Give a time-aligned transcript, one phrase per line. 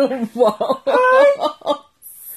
[0.34, 1.84] Whoa.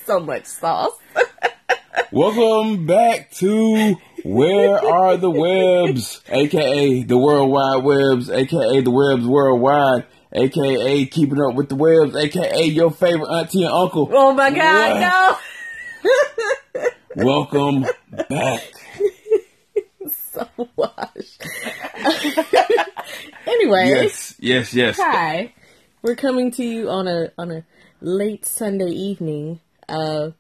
[0.06, 0.92] so much sauce.
[2.12, 3.96] Welcome back to
[4.26, 11.40] Where Are the Webbs, aka the World Wide Webs, aka the Webs Worldwide, aka Keeping
[11.42, 14.10] Up with the Webbs, aka your favorite auntie and uncle.
[14.12, 15.40] Oh my god,
[16.04, 17.24] no.
[17.24, 17.86] Welcome
[18.30, 18.74] back.
[20.34, 21.48] so washed.
[23.48, 23.88] anyway.
[23.88, 24.98] Yes, yes, yes.
[24.98, 25.53] Hi.
[26.04, 27.64] We're coming to you on a on a
[28.02, 30.32] late Sunday evening, uh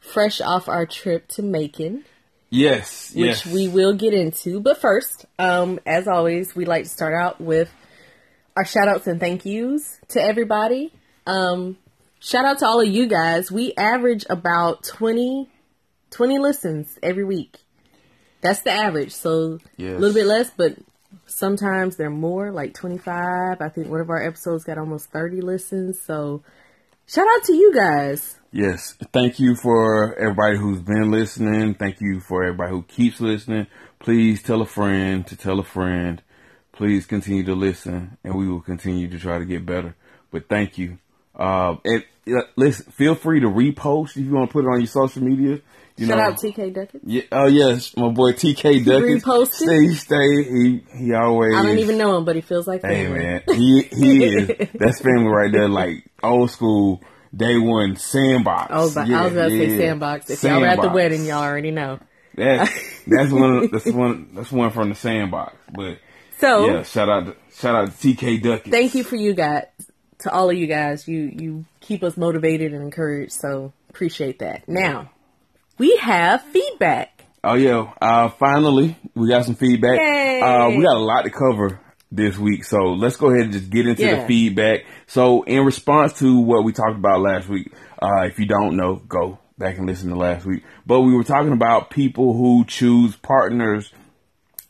[0.00, 2.06] fresh off our trip to Macon.
[2.48, 3.46] Yes, which yes.
[3.46, 4.58] we will get into.
[4.60, 7.70] But first, um, as always, we like to start out with
[8.56, 10.94] our shout outs and thank yous to everybody.
[11.26, 11.76] Um,
[12.18, 13.52] shout out to all of you guys.
[13.52, 15.50] We average about 20,
[16.10, 17.58] 20 listens every week.
[18.40, 19.12] That's the average.
[19.12, 19.94] So yes.
[19.94, 20.76] a little bit less, but
[21.32, 23.60] sometimes they're more, like 25.
[23.60, 26.00] I think one of our episodes got almost 30 listens.
[26.00, 26.42] So
[27.06, 28.38] shout out to you guys.
[28.52, 28.94] Yes.
[29.12, 31.74] Thank you for everybody who's been listening.
[31.74, 33.66] Thank you for everybody who keeps listening.
[33.98, 36.22] Please tell a friend to tell a friend.
[36.72, 39.96] Please continue to listen and we will continue to try to get better.
[40.30, 40.98] But thank you.
[41.34, 44.80] Uh, and uh, listen, feel free to repost if you want to put it on
[44.80, 45.60] your social media.
[45.96, 47.02] You Shout know, out TK Duckett.
[47.04, 49.22] Yeah, oh yes, my boy TK Duckett.
[49.22, 49.52] Reposted.
[49.52, 50.44] Stay, stay.
[50.44, 51.54] He he always.
[51.54, 53.18] I don't even know him, but he feels like Hey family.
[53.18, 54.68] man, he he is.
[54.74, 55.68] That's family right there.
[55.68, 57.02] Like old school
[57.36, 58.68] day one sandbox.
[58.70, 60.30] Oh, was, about, I was about to say sandbox.
[60.30, 61.98] If y'all were at the wedding, y'all already know.
[62.36, 62.70] That,
[63.06, 63.70] that's one.
[63.70, 64.30] That's one.
[64.34, 65.54] That's one from the sandbox.
[65.74, 65.98] But
[66.38, 68.72] So yeah, shout out to shout out to TK Duckett.
[68.72, 69.66] thank you for you guys,
[70.20, 71.06] to all of you guys.
[71.06, 73.32] You you keep us motivated and encouraged.
[73.32, 74.66] So appreciate that.
[74.66, 75.10] Now
[75.78, 77.24] we have feedback.
[77.44, 79.98] Oh yeah, uh, finally we got some feedback.
[79.98, 83.70] Uh, we got a lot to cover this week, so let's go ahead and just
[83.70, 84.20] get into Yeah.
[84.20, 84.80] the feedback.
[85.06, 88.96] So in response to what we talked about last week, uh, if you don't know,
[89.08, 90.62] go back and listen to last week.
[90.86, 93.90] But we were talking about people who choose partners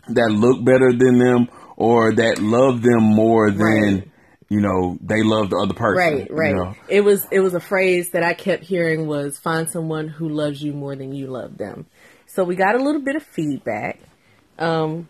[0.08, 4.08] that look better than them or that love them more than Right.
[4.52, 5.96] You know they love the other person.
[5.96, 6.54] Right, you right.
[6.54, 6.74] know?
[6.86, 10.62] It was it was a phrase that I kept hearing was find someone who loves
[10.62, 11.86] you more than you love them.
[12.26, 14.00] So we got a little bit of feedback.
[14.58, 15.08] Um,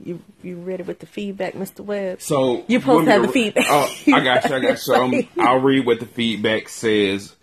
[0.00, 1.84] you you ready with the feedback, Mr.
[1.84, 2.20] Webb?
[2.20, 3.64] So You're supposed to have the feedback.
[3.68, 4.56] Oh, I got you.
[4.56, 4.76] I got you.
[4.76, 7.36] So um, I'll read what the feedback says.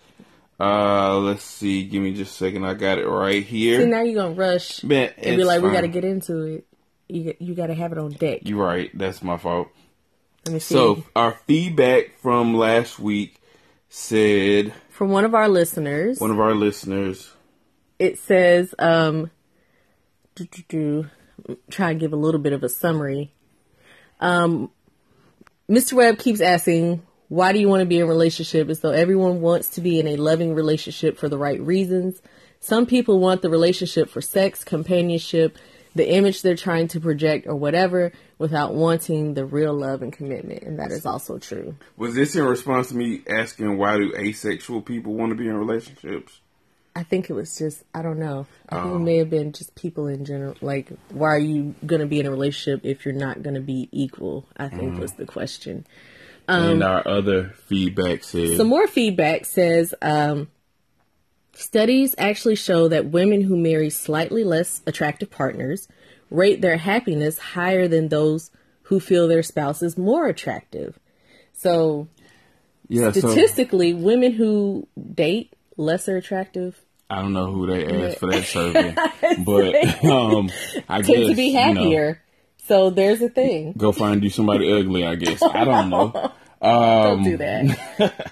[0.60, 1.86] Uh, let's see.
[1.86, 2.66] Give me just a second.
[2.66, 3.88] I got it right See, here.
[3.88, 6.68] now you're gonna rush Man, and be like, we got to get into it.
[7.08, 8.42] You you got to have it on deck.
[8.44, 8.92] You're right.
[8.94, 9.70] That's my fault.
[10.46, 10.74] Let me see.
[10.74, 13.42] So our feedback from last week
[13.90, 17.32] said From one of our listeners, one of our listeners.
[18.00, 19.30] it says, um,
[20.36, 21.10] do, do, do,
[21.70, 23.34] try and give a little bit of a summary.
[24.20, 24.72] Um,
[25.70, 25.94] Mr.
[25.94, 29.42] Webb keeps asking, why do you want to be in a relationship as though everyone
[29.42, 32.22] wants to be in a loving relationship for the right reasons?
[32.60, 35.58] Some people want the relationship for sex, companionship,
[35.96, 40.64] the image they're trying to project or whatever without wanting the real love and commitment.
[40.64, 41.76] And that is also true.
[41.98, 45.56] Was this in response to me asking why do asexual people want to be in
[45.56, 46.40] relationships?
[46.96, 48.48] I think it was just I don't know.
[48.70, 48.96] I think Oh.
[48.98, 50.56] it may have been just people in general.
[50.62, 54.46] Like, why are you gonna be in a relationship if you're not gonna be equal?
[54.58, 55.86] I think was the question.
[56.48, 60.50] and our other feedback says Some more feedback says um,
[61.62, 65.88] studies actually show that women who marry slightly less attractive partners
[66.30, 68.52] rate their happiness higher than those
[68.84, 71.00] who feel their spouse is more attractive.
[71.54, 72.08] So
[72.88, 73.12] yeah.
[73.12, 76.80] So statistically, women who date lesser attractive
[77.10, 78.96] I don't know who they asked for that survey,
[79.44, 80.50] but um,
[80.88, 82.22] I tend guess to be you know, happier.
[82.68, 83.74] So there's a thing.
[83.74, 85.06] go find you somebody ugly.
[85.06, 86.32] I guess I don't know.
[86.62, 88.32] Don't Um, do that.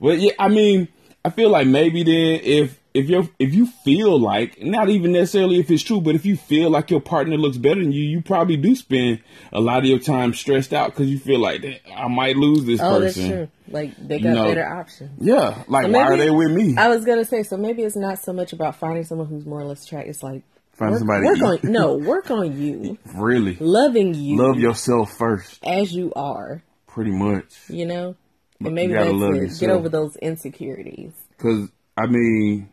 [0.00, 0.88] Well, yeah, I mean,
[1.28, 5.58] I feel like maybe then if if you if you feel like not even necessarily
[5.60, 8.22] if it's true, but if you feel like your partner looks better than you, you
[8.22, 9.20] probably do spend
[9.52, 11.64] a lot of your time stressed out because you feel like
[11.94, 13.30] I might lose this Oh, that's person.
[13.30, 13.48] true.
[13.68, 15.10] Like they You got know, better options.
[15.20, 16.76] Yeah, like So why are they with me?
[16.76, 19.60] I was gonna say, so maybe it's not so much about finding someone who's more
[19.60, 20.10] or less attractive.
[20.10, 20.42] It's like
[20.72, 25.58] Find work, somebody work on no work on you, really loving you, love yourself first,
[25.64, 26.62] as you are.
[26.86, 27.52] pretty much.
[27.68, 28.16] You know,
[28.64, 29.60] and maybe that's it.
[29.66, 31.12] Get over those insecurities.
[31.36, 32.68] Because I mean,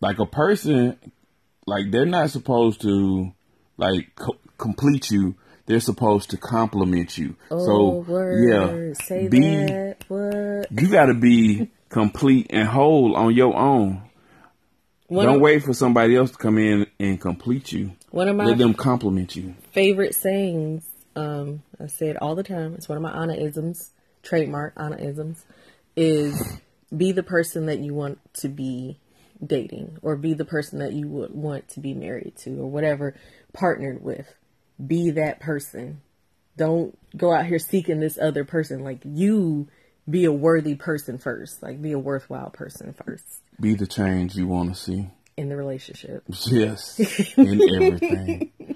[0.00, 0.98] like a person,
[1.66, 3.32] like they're not supposed to
[3.76, 5.34] like co- complete you.
[5.66, 7.36] They're supposed to compliment you.
[7.50, 8.42] Oh, so word.
[8.48, 9.96] yeah, say be that.
[10.08, 10.72] What?
[10.72, 14.02] you got to be complete and whole on your own.
[15.08, 17.92] One Don't of, wait for somebody else to come in and complete you.
[18.10, 19.54] one of my Let them compliment you.
[19.72, 20.86] favorite sayings.
[21.16, 22.74] Um, I say it all the time.
[22.74, 23.90] It's one of my Anna isms.
[24.28, 25.44] Trademark Anna isms,
[25.96, 26.58] is
[26.94, 28.98] be the person that you want to be
[29.44, 33.14] dating, or be the person that you would want to be married to, or whatever
[33.52, 34.34] partnered with.
[34.84, 36.00] Be that person.
[36.56, 38.82] Don't go out here seeking this other person.
[38.84, 39.68] Like you
[40.08, 41.62] be a worthy person first.
[41.62, 43.24] Like be a worthwhile person first
[43.60, 45.08] Be the change you want to see.
[45.36, 46.24] in the relationship.
[46.46, 46.98] Yes,
[47.36, 48.52] in everything.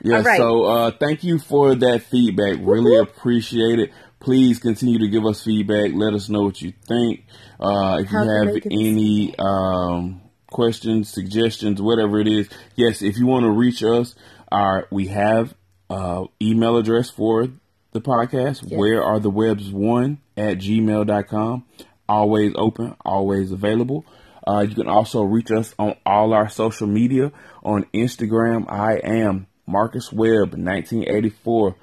[0.00, 0.36] Yeah, right.
[0.36, 2.58] so uh, thank you for that feedback.
[2.60, 3.90] Really appreciate it.
[4.20, 5.92] Please continue to give us feedback.
[5.94, 7.24] Let us know what you think.
[7.60, 13.16] Uh, if you How to have any um, questions, suggestions, whatever it is, yes, if
[13.16, 14.14] you want to reach us,
[14.50, 15.54] our we have
[15.90, 17.48] uh, email address for
[17.92, 18.76] the podcast.
[18.76, 21.64] Where are the webs one at gmail.com.
[22.08, 24.06] Always open, always available.
[24.46, 27.32] Uh, you can also reach us on all our social media.
[27.62, 31.76] On Instagram, I am Marcus Webb, 1984.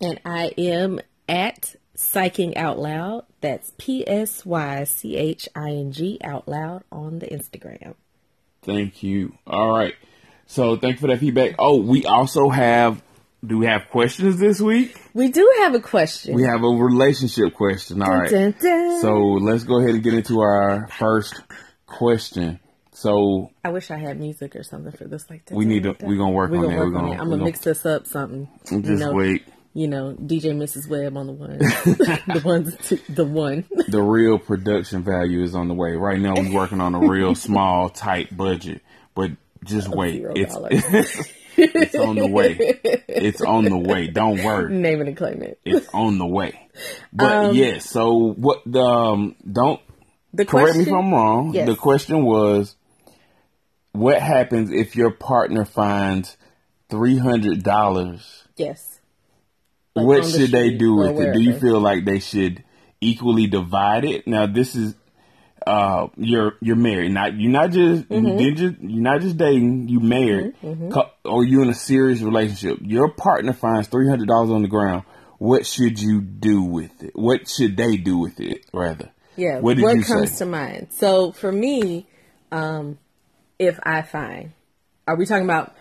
[0.00, 3.24] And I am at Psyching Out Loud.
[3.40, 7.94] That's P S Y C H I N G out loud on the Instagram.
[8.62, 9.34] Thank you.
[9.46, 9.94] All right.
[10.46, 11.54] So thank you for that feedback.
[11.58, 13.02] Oh, we also have.
[13.46, 15.00] Do we have questions this week?
[15.14, 16.34] We do have a question.
[16.34, 18.02] We have a relationship question.
[18.02, 18.28] All right.
[18.28, 19.00] Dun, dun.
[19.00, 21.40] So let's go ahead and get into our first
[21.86, 22.58] question.
[22.92, 25.30] So I wish I had music or something for this.
[25.30, 25.94] Like we need to.
[26.00, 26.80] We're gonna work We're on gonna that.
[26.80, 27.06] work We're gonna.
[27.06, 27.12] it.
[27.12, 28.48] I'm gonna gonna- mix this up something.
[28.72, 29.44] You Just know, wait.
[29.74, 30.88] You know, DJ Mrs.
[30.88, 33.64] Webb on the one, the ones, to, the one.
[33.88, 35.92] The real production value is on the way.
[35.92, 38.82] Right now, we're working on a real small, tight budget.
[39.14, 39.32] But
[39.64, 40.24] just wait.
[40.34, 40.54] It's
[41.56, 42.56] it's on the way.
[43.08, 44.08] It's on the way.
[44.08, 44.72] Don't worry.
[44.74, 45.60] Name it and claim it.
[45.64, 46.68] It's on the way.
[47.12, 49.80] But Um, yes, so what the um, don't
[50.32, 50.84] The correct question.
[50.84, 51.52] me if I'm wrong.
[51.54, 51.68] Yes.
[51.68, 52.74] The question was
[53.92, 56.36] what happens if your partner finds
[56.88, 58.44] three hundred dollars?
[58.56, 58.87] yes.
[59.94, 61.32] Like What the should they do with it?
[61.32, 62.62] Do you feel like they should
[63.00, 64.26] equally divide it?
[64.26, 64.94] Now this is
[65.66, 67.12] uh you're you're married.
[67.12, 68.38] Not you're not just Mm-hmm.
[68.38, 70.54] you just, you're not just dating, you married
[70.90, 72.78] Co- or you in a serious relationship.
[72.82, 75.02] Your partner finds three hundred dollars on the ground.
[75.38, 77.12] What should you do with it?
[77.14, 79.10] What should they do with it rather?
[79.36, 79.58] Yeah.
[79.60, 80.38] What What, you comes say?
[80.38, 80.88] to mind?
[80.90, 82.06] So for me,
[82.50, 82.98] um,
[83.58, 84.52] if I find,
[85.06, 85.74] are we talking about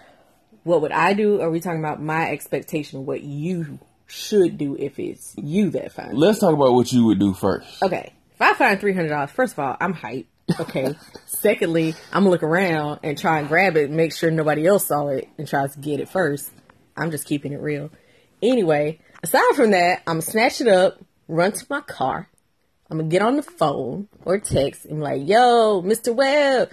[0.64, 1.40] what would I do?
[1.40, 5.70] Or are we talking about my expectation of what you should do if it's you
[5.72, 6.16] that finds?
[6.16, 7.84] Let's talk about what you would do first.
[7.84, 8.14] Okay.
[8.34, 10.28] If I find three hundred dollars, first of all, I'm hyped.
[10.60, 10.96] Okay.
[11.26, 14.88] Secondly, I'm gonna look around and try and grab it, and make sure nobody else
[14.88, 16.52] saw it, and try to get it first.
[16.96, 17.92] I'm just keeping it real.
[18.42, 22.30] Anyway, aside from that, I'm gonna snatch it up, run to my car.
[22.90, 26.16] I'm gonna get on the phone or text and be like, "Yo, Mr.
[26.16, 26.70] Webb,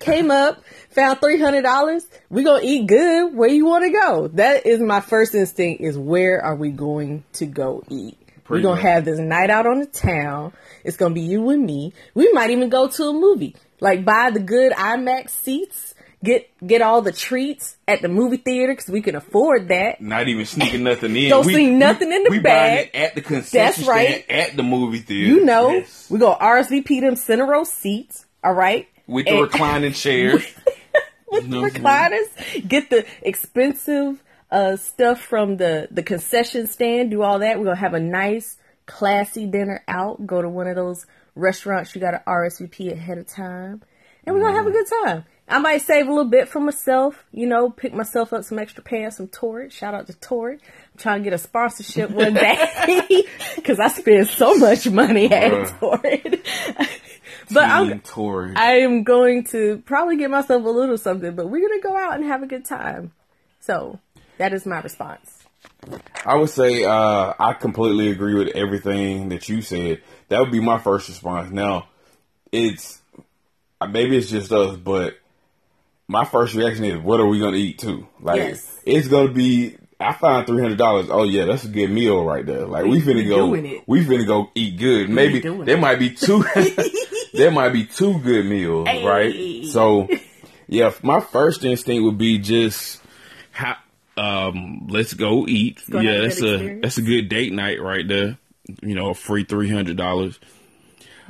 [0.00, 2.06] came up, found three hundred dollars.
[2.28, 3.34] We gonna eat good.
[3.34, 5.82] Where you want to go?" That is my first instinct.
[5.82, 8.16] Is where are we going to go eat?
[8.48, 10.52] We're gonna have this night out on the town.
[10.82, 11.92] It's gonna be you and me.
[12.14, 13.54] We might even go to a movie.
[13.80, 15.94] Like buy the good IMAX seats.
[16.22, 20.02] Get get all the treats at the movie theater because we can afford that.
[20.02, 21.30] Not even sneaking nothing in.
[21.30, 22.90] Don't see nothing in the we bag.
[22.92, 24.24] at the concession That's right.
[24.24, 25.26] stand at the movie theater.
[25.26, 26.08] You know, Yes.
[26.10, 28.26] we go RSVP them center row seats.
[28.42, 30.44] All right, with the And- reclining chairs.
[31.30, 32.68] with the recliners.
[32.68, 37.10] Get the expensive uh, stuff from the the concession stand.
[37.10, 37.58] Do all that.
[37.58, 38.56] We're gonna have a nice,
[38.86, 40.26] classy dinner out.
[40.26, 41.06] Go to one of those
[41.36, 43.82] restaurants you got to RSVP ahead of time,
[44.24, 45.24] and we're gonna have a good time.
[45.52, 47.24] I might save a little bit for myself.
[47.32, 49.72] You know, pick myself up some extra pants, some Torrid.
[49.72, 50.60] Shout out to Torrid.
[50.62, 53.24] I'm trying to get a sponsorship one day
[53.56, 55.68] because I spend so much money at.
[55.80, 56.42] Torrid.
[57.52, 58.54] But I'm Tory.
[58.56, 62.14] I am going to probably get myself a little something, but we're gonna go out
[62.14, 63.12] and have a good time.
[63.60, 63.98] So
[64.38, 65.44] that is my response.
[66.24, 70.02] I would say uh, I completely agree with everything that you said.
[70.28, 71.50] That would be my first response.
[71.50, 71.88] Now,
[72.52, 73.00] it's
[73.88, 75.18] maybe it's just us, but
[76.08, 78.80] my first reaction is, "What are we going to eat too?" Like Yes.
[78.84, 79.76] it's going to be.
[80.00, 81.08] I find three hundred dollars.
[81.10, 82.66] Oh yeah, that's a good meal right there.
[82.66, 83.48] Like we, finna go.
[83.86, 85.10] We finna go eat good.
[85.10, 85.80] Maybe there it.
[85.80, 86.44] might be two.
[87.34, 89.04] there might be two good meals, Hey.
[89.06, 89.66] right?
[89.66, 90.08] So,
[90.68, 93.00] yeah, my first instinct would be just
[93.50, 93.76] how.
[94.16, 95.80] Um, let's go eat.
[95.88, 96.82] gonna yeah, that's a experience.
[96.82, 98.38] that's a good date night right there.
[98.82, 100.38] You know, a free three hundred dollars.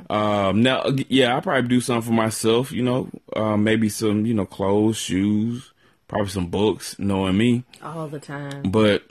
[0.09, 2.71] Um, now, yeah, I'll probably do something for myself.
[2.71, 5.70] You know, uh, maybe some you know clothes, shoes,
[6.11, 6.97] probably some books.
[6.99, 8.63] Knowing me, All the time.
[8.63, 9.03] but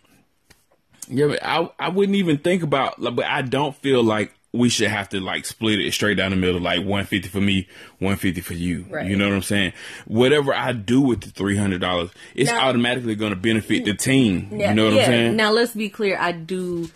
[1.09, 3.00] yeah, but I I wouldn't even think about.
[3.00, 6.30] like, But I don't feel like we should have to like split it straight down
[6.30, 8.85] the middle, like one fifty for me, one fifty for you.
[8.90, 9.07] Right.
[9.09, 9.73] You know what I'm saying?
[10.07, 13.95] Whatever I do with the three hundred dollars, it's Now- automatically going to benefit the
[13.95, 14.49] team.
[14.52, 15.00] Yeah, you know what yeah.
[15.02, 15.37] I'm saying?
[15.37, 16.16] Now let's be clear.
[16.19, 16.88] I do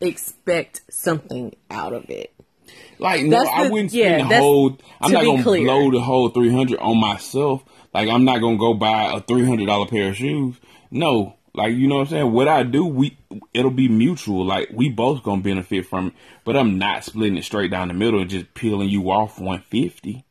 [0.00, 2.32] expect something out of it.
[2.98, 4.78] Like no, That's I wouldn't yeah, spend the whole.
[5.00, 5.64] I'm not gonna clear.
[5.64, 7.62] blow the whole three hundred on myself.
[7.94, 10.56] Like I'm not gonna go buy a three hundred dollar pair of shoes.
[10.90, 12.32] No, like you know what I'm saying.
[12.32, 13.16] What I do, we
[13.54, 14.44] it'll be mutual.
[14.44, 16.14] Like we both gonna benefit from it.
[16.44, 19.62] But I'm not splitting it straight down the middle and just peeling you off one
[19.70, 20.24] fifty.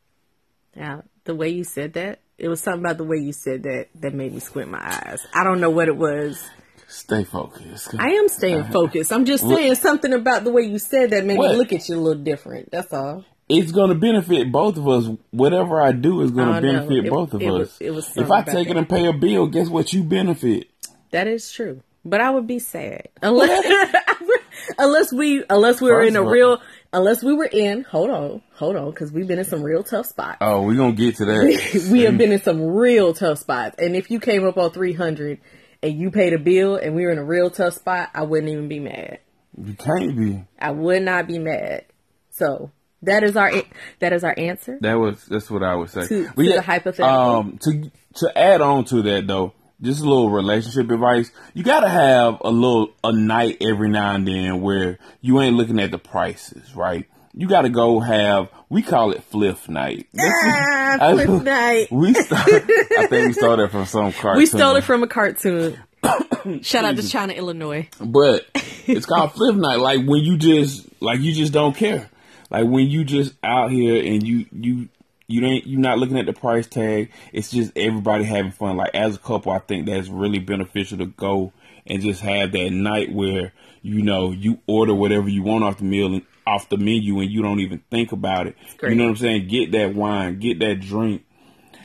[0.76, 3.88] Now, the way you said that, it was something about the way you said that
[3.96, 5.26] that made me squint my eyes.
[5.34, 6.44] I don't know what it was.
[6.88, 7.96] Stay focused.
[7.98, 8.74] I am staying uh-huh.
[8.74, 9.12] focused.
[9.12, 11.52] I'm just saying something about the way you said that made What?
[11.52, 12.70] me look at you a little different.
[12.72, 13.26] That's all.
[13.54, 15.10] It's gonna benefit both of us.
[15.32, 17.60] Whatever I do is gonna benefit It- both of it us.
[17.60, 19.92] was- it was if I take it and pay a bill, guess what?
[19.94, 20.68] You benefit.
[21.12, 21.82] That is true.
[22.06, 23.64] But I would be sad unless
[24.78, 28.42] unless we unless we were First in a real unless we were in hold on
[28.56, 30.38] hold on because we've been in some real tough spots.
[30.42, 31.88] Oh, we're gonna get to that.
[31.92, 34.94] we have been in some real tough spots, and if you came up on three
[34.94, 35.40] hundred
[35.82, 38.52] and you paid a bill and we were in a real tough spot, I wouldn't
[38.52, 39.20] even be mad.
[39.58, 40.44] you can't be.
[40.60, 41.86] I would not be mad.
[42.32, 42.72] So
[43.04, 43.52] that is our
[44.00, 44.78] that is our answer.
[44.82, 46.08] That was that's what I would say.
[46.08, 47.10] To- to the hypothetical.
[47.10, 51.32] Um, to to add on to that though, just a little relationship advice.
[51.54, 55.80] You gotta have a little a night every now and then where you ain't looking
[55.80, 57.06] at the prices, right?
[57.34, 58.50] You gotta go have.
[58.70, 60.08] We call it fliff night.
[60.20, 61.88] Ah, I- flip night.
[61.92, 64.38] We start, I think we stole that from some cartoon.
[64.38, 65.78] We stole it from a cartoon.
[66.62, 67.88] Shout out to China, Illinois.
[68.00, 68.46] But
[68.86, 69.80] it's called flip night.
[69.80, 72.10] Like when you just like you just don't care.
[72.54, 74.90] Like when you just out here and you you
[75.28, 77.12] you ain't you're not looking at the price tag.
[77.34, 78.78] It's just everybody having fun.
[78.78, 81.52] Like as a couple, I think that's really beneficial to go
[81.88, 85.84] and just have that night where you know you order whatever you want off the
[85.84, 88.56] meal and off the menu and you don't even think about it.
[88.92, 89.48] You know what I'm saying?
[89.48, 91.24] Get that wine, get that drink.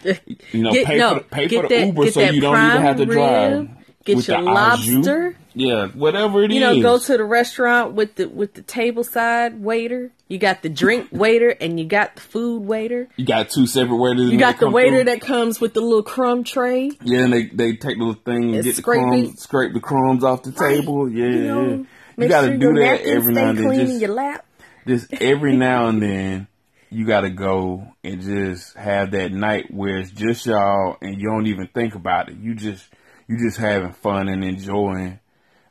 [0.53, 2.55] You know, Get- pay no, for the, pay for the that- Uber so you don't
[2.57, 3.69] even have to drive.
[4.09, 4.87] Get With your the au jus.
[4.89, 5.37] lobster.
[5.55, 6.55] Yeah, whatever it is.
[6.55, 10.11] You know, go to the restaurant with the with the table side waiter.
[10.29, 13.09] You got the drink waiter and you got the food waiter.
[13.17, 14.31] You got two separate waiters.
[14.31, 16.91] You got the waiter that comes with the little crumb tray.
[17.03, 19.39] yeah, and they they take the little thing and And get the scrape crumbs, it.
[19.41, 21.09] scrape the crumbs off the table.
[21.11, 21.77] Yeah, You know, yeah.
[22.25, 23.65] You got to sure do that every now and then.
[23.67, 24.45] clean in Just, your lap.
[24.87, 26.47] just every now and then,
[26.91, 31.29] you got to go and just have that night where it's just y'all and you
[31.29, 32.37] don't even think about it.
[32.39, 32.85] You just
[33.29, 35.21] you just having fun and enjoying,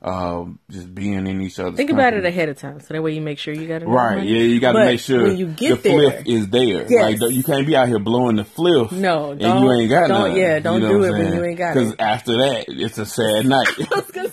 [0.02, 1.76] um, just being in each other's.
[1.76, 3.88] Think about it ahead of time, so that way you make sure you got it
[3.88, 4.30] Right, money.
[4.32, 6.86] yeah, you got to make sure when you get the there, fliff is there.
[6.88, 7.20] Yes.
[7.22, 8.92] Like you can't be out here blowing the fliff.
[8.92, 10.38] No, and you ain't got don't- none.
[10.38, 11.80] yeah, don't know do it when you ain't got it.
[11.80, 13.68] Because after that, it's a sad night.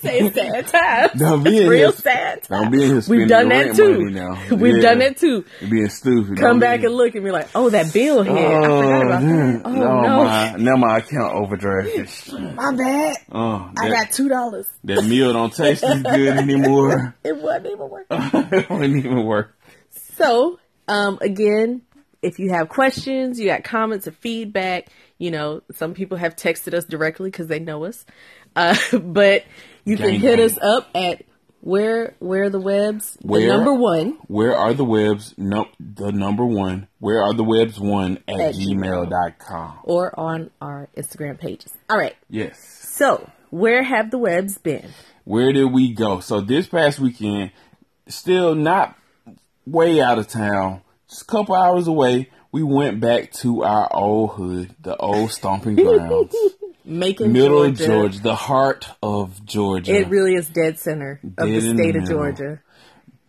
[0.04, 1.12] Say sad times.
[1.20, 2.42] Don't be Real here- sad.
[2.42, 2.49] Times.
[2.49, 4.11] don't be in We've done that too.
[4.11, 4.38] now.
[4.54, 4.82] We've Yeah.
[4.82, 5.44] done that too.
[5.68, 6.38] Being stupid.
[6.38, 8.32] Come back and look and be like, "Oh, that bill here.
[8.34, 9.62] I forgot about that.
[9.64, 12.54] Oh no, no, my now my account overdrafted.
[12.56, 13.16] my bad.
[13.32, 14.66] Oh, I got two dollars.
[14.84, 17.14] that meal don't taste as good anymore.
[17.25, 18.06] It wasn't even worth.
[18.11, 19.56] it wouldn't even work.
[20.16, 20.58] So,
[20.88, 21.82] um, again,
[22.23, 24.87] if you have questions, you got comments or feedback,
[25.18, 28.04] you know, some people have texted us directly because they know us.
[28.56, 29.44] Uh, but
[29.85, 30.47] you can hit gang.
[30.47, 31.25] us up at
[31.61, 35.35] where where the webs the number one Where are the webs?
[35.38, 36.88] No, the number one.
[36.99, 37.81] Where are the webs?
[37.81, 39.79] One at, At gmail.com.
[39.85, 41.73] or on our Instagram pages.
[41.88, 42.14] All right.
[42.29, 42.59] Yes.
[42.93, 44.91] So where have the webs been?
[45.25, 46.21] Where did we go?
[46.21, 47.53] So this past weekend,
[48.09, 48.95] still not
[49.67, 52.31] way out of town, just a couple hours away.
[52.53, 56.35] We went back to our old hood, the old stomping grounds,
[56.85, 57.87] Macon, middle Georgia.
[57.87, 61.97] Georgia, the heart of Georgia, It really is dead center of the in the state
[61.97, 62.05] of.
[62.05, 62.61] Georgia.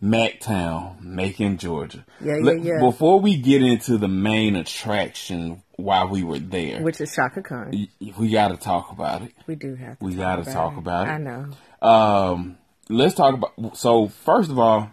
[0.02, 2.04] Mactown, Macon, Georgia.
[2.20, 2.80] Yeah, yeah, yeah.
[2.80, 7.88] Before we get into the main attraction while we were there, Which is Chaka Khan.
[8.18, 9.32] we got to talk about it.
[9.46, 11.12] We do have to We gotta about talk about it.
[11.12, 11.48] I know.
[11.80, 12.58] Um,
[12.90, 13.76] let's talk about.
[13.76, 14.90] So first of all,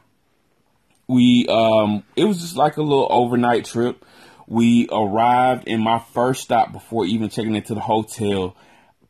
[1.07, 4.05] we um, it was just like a little overnight trip.
[4.53, 8.55] We arrived, and my first stop before even checking into the hotel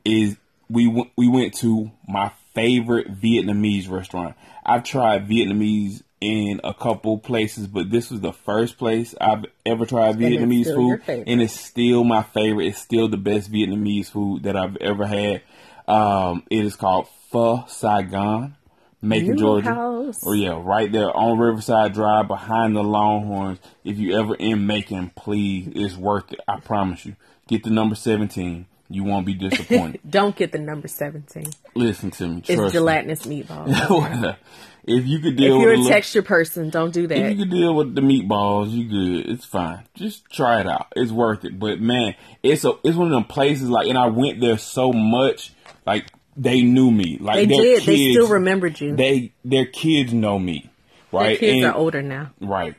[0.06, 0.38] is
[0.70, 4.36] we w- we went to my favorite Vietnamese restaurant.
[4.66, 9.86] I've tried Vietnamese in a couple places, but this was the first place I've ever
[9.86, 12.68] tried Vietnamese food, and it's still my favorite.
[12.68, 15.42] It's still the best Vietnamese food that I've ever had.
[15.90, 18.56] Um, it is called Pho Saigon,
[19.04, 19.74] Macon, Georgia.
[19.74, 20.22] house.
[20.26, 23.60] Oh yeah, right there on Riverside Drive behind the Longhorns.
[23.84, 26.40] If you ever in Macon, please, it's worth it.
[26.48, 27.16] I promise you.
[27.48, 28.66] Get the number seventeen.
[28.90, 30.02] You won't be disappointed.
[30.10, 31.46] Don't get the number 17.
[31.74, 32.38] Listen to me.
[32.40, 32.72] It's Trust me.
[32.72, 34.36] gelatinous meatballs.
[34.84, 37.18] if you could deal, if you're a little- texture person, don't do that.
[37.18, 38.84] if you can deal with the meatballs, you
[39.24, 39.32] good.
[39.32, 39.86] It's fine.
[39.96, 40.88] Just try it out.
[40.96, 41.58] It's worth it.
[41.58, 44.92] But man, it's a it's one of them places like, and I went there so
[44.94, 45.54] much,
[45.88, 47.18] like they knew me.
[47.20, 47.84] Like They did.
[47.84, 48.96] Kids, they still remembered you.
[48.96, 50.70] They their kids know me,
[51.12, 51.28] right?
[51.30, 52.32] Their kids And- are older now.
[52.42, 52.76] Right.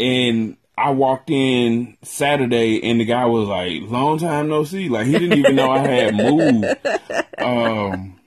[0.00, 4.88] And I walked in Saturday and the guy was like, long time no see.
[4.88, 6.64] Like he didn't even know I had moved.
[7.38, 8.20] Um,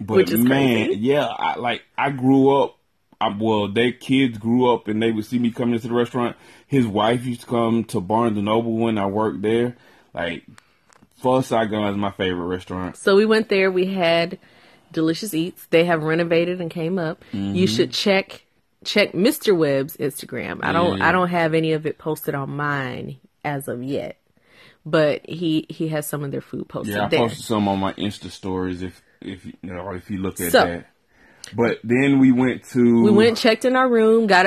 [0.00, 1.00] but man, crazy.
[1.00, 2.78] yeah, I like, I grew up,
[3.20, 6.36] I, well, their kids grew up and they would see me coming into the restaurant.
[6.66, 9.76] His wife used to come to Barnes and Noble when I worked there.
[10.12, 10.44] Like,
[11.16, 12.96] Pho Saigon is my favorite restaurant.
[12.96, 13.70] So we went there.
[13.70, 14.38] We had
[14.92, 15.66] delicious eats.
[15.66, 17.24] They have renovated and came up.
[17.32, 17.54] Mm-hmm.
[17.54, 18.44] You should check
[18.84, 19.56] check Mr.
[19.56, 20.60] Webb's Instagram.
[20.62, 21.08] I don't Yeah.
[21.08, 24.16] I don't have any of it posted on mine as of yet,
[24.84, 27.20] but he he has some of their food posted Yeah, I there.
[27.20, 30.64] posted some on my Insta stories if, if you know, if you look at So-
[30.64, 30.86] that.
[31.54, 34.26] But then we went to we went checked in our room.
[34.26, 34.46] Got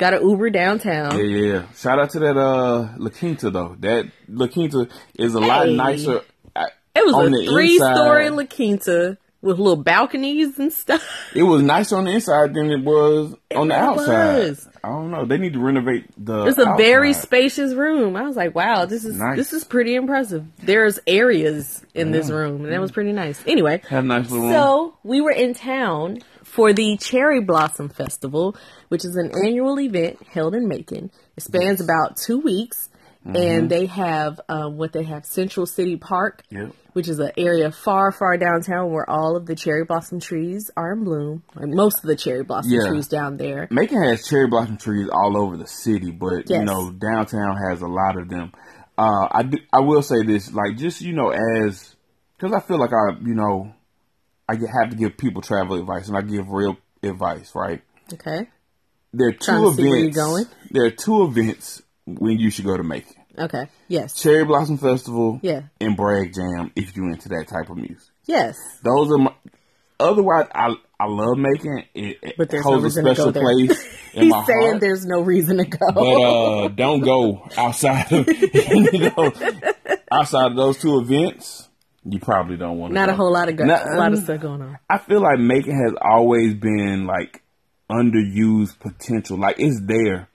[0.00, 1.16] got an Uber downtown.
[1.18, 1.62] Yeah, yeah, yeah.
[1.76, 3.76] Shout out to that uh La Quinta though.
[3.80, 6.22] That La Quinta is a lot nicer.
[6.56, 6.66] uh,
[6.96, 8.36] It was on a the three story inside.
[8.36, 11.02] La Quinta with little balconies and stuff.
[11.34, 14.38] It was nicer on the inside than it was on the outside.
[14.48, 14.68] was.
[14.82, 15.24] I don't know.
[15.26, 16.46] They need to renovate the.
[16.46, 18.16] It's a very spacious room.
[18.16, 19.36] I was like, wow, this is Nice.
[19.36, 20.44] this is pretty impressive.
[20.62, 23.38] There's areas in this room, and that was pretty nice.
[23.46, 24.54] Anyway, Had a nice little room.
[24.54, 28.56] so we were in town for the Cherry Blossom Festival,
[28.88, 31.10] which is an annual event held in Macon.
[31.36, 32.88] It spans about two weeks,
[33.22, 33.36] Mm-hmm.
[33.36, 36.72] and they have um, what they have Central City Park, Yep.
[36.94, 40.94] which is an area far, far downtown where all of the cherry blossom trees are
[40.94, 42.88] in bloom, or most of the cherry blossom Yeah.
[42.88, 43.68] trees down there.
[43.70, 47.86] Macon has cherry blossom trees all over the city, but you know downtown has a
[47.86, 48.52] lot of them.
[48.96, 51.94] Uh, I do, I will say this, like just you know, as
[52.38, 53.70] because I feel like I you know
[54.50, 57.82] I have to give people travel advice, and I give real advice, right?
[58.12, 58.48] Okay.
[59.12, 60.16] There are two to see where you're events.
[60.16, 60.44] going?
[60.70, 63.66] There are two events when you should go to Macon: Okay.
[63.88, 64.20] Yes.
[64.20, 65.62] Cherry Blossom Festival, Yeah.
[65.80, 66.72] and Bragg Jam.
[66.76, 68.56] If you're into that type of music, Yes.
[68.82, 69.34] those are my.
[69.98, 71.82] Otherwise, I I love Macon.
[71.94, 73.42] It, it But there's no holds a reason to go special there.
[73.42, 74.80] place in He's my saying heart.
[74.80, 75.78] there's no reason to go.
[75.94, 79.32] But uh, don't go outside of you know,
[80.12, 81.68] outside of those two events.
[82.04, 82.94] You probably don't want to.
[82.94, 83.12] Not go.
[83.12, 84.78] a whole lot of go- Not- a lot of stuff going on.
[84.88, 87.42] I feel like Macon has always been like
[87.90, 89.38] underused potential.
[89.38, 90.28] Like it's there.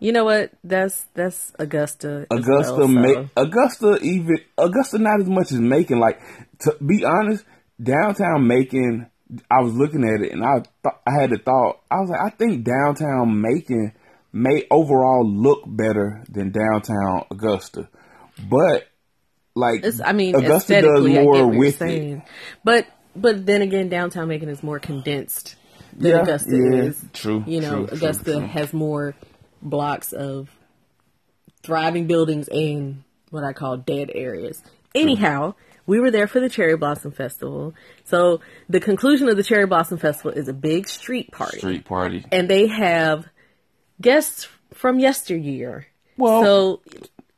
[0.00, 0.50] You know what?
[0.64, 2.26] That's that's Augusta.
[2.30, 6.00] Augusta, well, Ma- Augusta, even Augusta, not as much as Macon.
[6.00, 6.20] Like
[6.60, 7.44] to be honest,
[7.80, 9.08] downtown Macon.
[9.50, 11.80] I was looking at it and I th- I had the thought.
[11.90, 13.92] I was like, I think downtown Macon
[14.32, 17.88] may overall look better than downtown Augusta,
[18.50, 18.88] but
[19.54, 22.22] like It's, I mean, Augusta does aesthetically, I more get what with you're it.
[22.64, 25.56] But but then again, downtown Macon is more condensed
[25.96, 27.04] than Yeah, Augusta yeah, is.
[27.12, 28.40] true, You know, true, true, Augusta true.
[28.40, 29.14] has more
[29.60, 30.48] blocks of
[31.62, 34.62] thriving buildings and what I call dead areas.
[34.94, 35.54] Anyhow,
[35.86, 37.74] we were there for the Cherry Blossom Festival.
[38.04, 41.58] So the conclusion of the Cherry Blossom Festival is a big street party.
[41.58, 42.24] Street party.
[42.32, 43.26] and they have
[44.00, 45.86] guests from yesteryear.
[46.16, 46.80] Well, so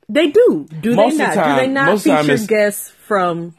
[0.09, 0.67] they do.
[0.81, 1.35] Do most they not?
[1.35, 3.55] the do they not most of the time feature guests from?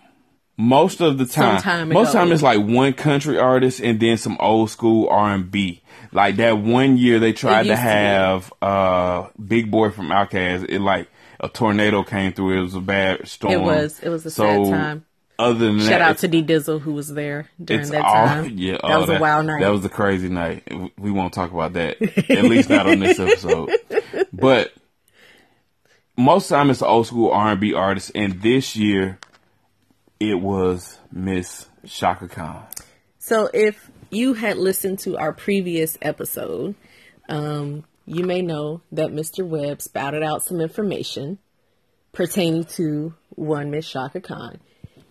[0.58, 4.38] most of the time, time most time it's like one country artist and then some
[4.40, 5.82] old school R and B.
[6.12, 10.68] Like that one year they tried to used to have uh Big Boi from Outkast.
[10.70, 12.60] It like a tornado came through.
[12.60, 13.54] It was a bad storm.
[13.54, 14.00] It was.
[14.00, 15.06] It was a so, sad time.
[15.38, 18.28] Other than that, Shout out to D Dizzle who was there during it's that all
[18.28, 18.52] time.
[18.58, 18.74] yeah.
[18.74, 19.60] that oh, was a wild night.
[19.60, 20.64] That was a crazy night.
[20.98, 22.02] We won't talk about that.
[22.02, 23.70] At least not on this episode.
[24.32, 24.72] But
[26.17, 29.19] most time it's an old school R and B artist, and this year
[30.19, 32.65] it was Miss Chaka Khan.
[33.19, 36.75] So if you had listened to our previous episode,
[37.28, 39.45] um, you may know that Mr.
[39.45, 41.39] Webb spouted out some information
[42.13, 44.60] pertaining to one Miss Chaka Khan.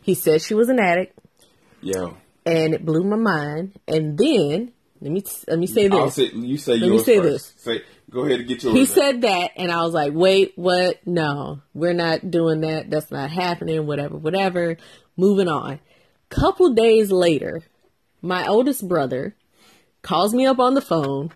[0.01, 1.19] He said she was an addict,
[1.81, 3.79] Yo, and it blew my mind.
[3.87, 6.15] And then let me let me say this.
[6.15, 7.61] say, you say me yours say first.
[7.61, 7.83] Say,
[8.15, 8.75] go ahead and get yours.
[8.75, 11.07] He said that, and I was like, wait, what?
[11.07, 12.89] No, we're not doing that.
[12.89, 13.87] That's not happening.
[13.87, 14.77] Whatever, whatever.
[15.17, 15.81] Moving on.
[16.31, 17.63] Couple days later,
[18.23, 19.37] my oldest brother
[20.03, 21.33] calls me up on the phone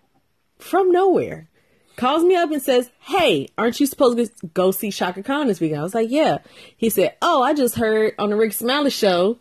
[0.57, 1.47] from nowhere.
[1.95, 5.59] Calls me up and says, Hey, aren't you supposed to go see Chaka Khan this
[5.59, 5.81] weekend?
[5.81, 6.39] I was like, Yeah.
[6.77, 9.37] He said, Oh, I just heard on the Rick Smiley show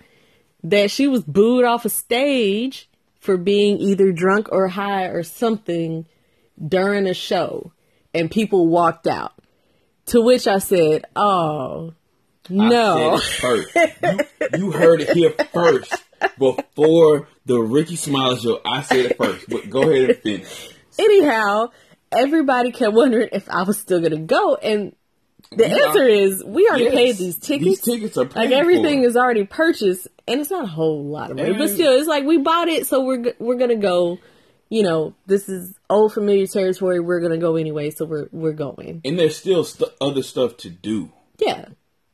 [0.64, 2.88] that she was booed off a stage
[3.20, 6.07] for being either drunk or high or something
[6.66, 7.73] during a show
[8.14, 9.33] and people walked out.
[10.07, 11.92] To which I said, Oh,
[12.49, 13.14] no.
[13.16, 14.55] I said it first.
[14.59, 15.94] you, you heard it here first
[16.38, 18.61] before the Rickey Smiley show.
[18.64, 20.71] I said it first, but go ahead and finish.
[20.99, 21.71] Anyhow,
[22.11, 24.55] everybody kept wondering if I was still going to go.
[24.57, 24.94] And
[25.51, 26.94] The We answer is we already Yes.
[26.94, 27.64] paid these tickets.
[27.64, 29.09] These tickets are like everything for.
[29.09, 32.25] is already purchased, and it's not a whole lot of money, but still, it's like
[32.25, 34.18] we bought it, so we're we're gonna go.
[34.70, 37.00] You know, this is old familiar territory.
[37.00, 39.00] We're gonna go anyway, so we're we're going.
[39.04, 41.11] and there's still st- other stuff to do.
[41.38, 41.66] Yeah,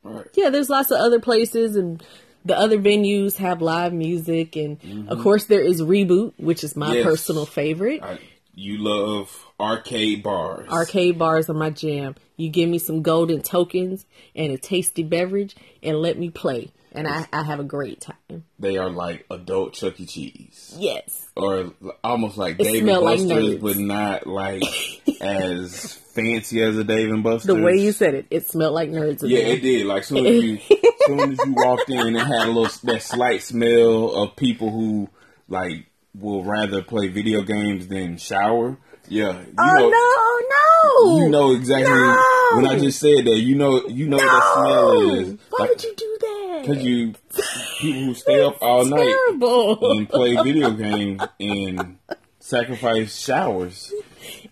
[0.02, 0.26] Right.
[0.34, 0.50] yeah.
[0.50, 2.02] There's lots of other places, and
[2.44, 6.86] the other venues have live music, and of course there is reboot, which is my
[6.88, 6.96] Mm-hmm.
[6.96, 7.04] Yes.
[7.06, 8.02] personal favorite.
[8.02, 8.18] I,
[8.54, 10.68] you love arcade bars.
[10.68, 12.14] Arcade bars are my jam.
[12.36, 17.08] You give me some golden tokens and a tasty beverage, and let me play, and
[17.08, 18.44] I, I have a great time.
[18.58, 20.06] They are like adult Chuck E.
[20.06, 20.74] Cheese.
[20.78, 21.26] Yes.
[21.36, 24.62] Or almost like It Dave and smell like Buster's, but not like
[25.20, 27.46] as fancy as a Dave and Buster's.
[27.46, 29.20] The way you said it, it smelled like nerds.
[29.22, 29.86] Yeah, it did.
[29.86, 30.58] Like soon as you,
[31.06, 35.08] soon as you walked in, it had a little that slight smell of people who
[35.48, 38.78] like will rather play video games than shower.
[39.08, 41.18] Yeah, you Oh know, no, no!
[41.24, 42.56] you know exactly No!
[42.56, 43.38] when I just said that.
[43.38, 45.38] You know, you know what that smell is.
[45.50, 46.58] Why Like, would you do that?
[46.62, 47.14] Because you
[47.80, 51.98] people who stay up all night and play video games and
[52.38, 53.92] sacrifice showers.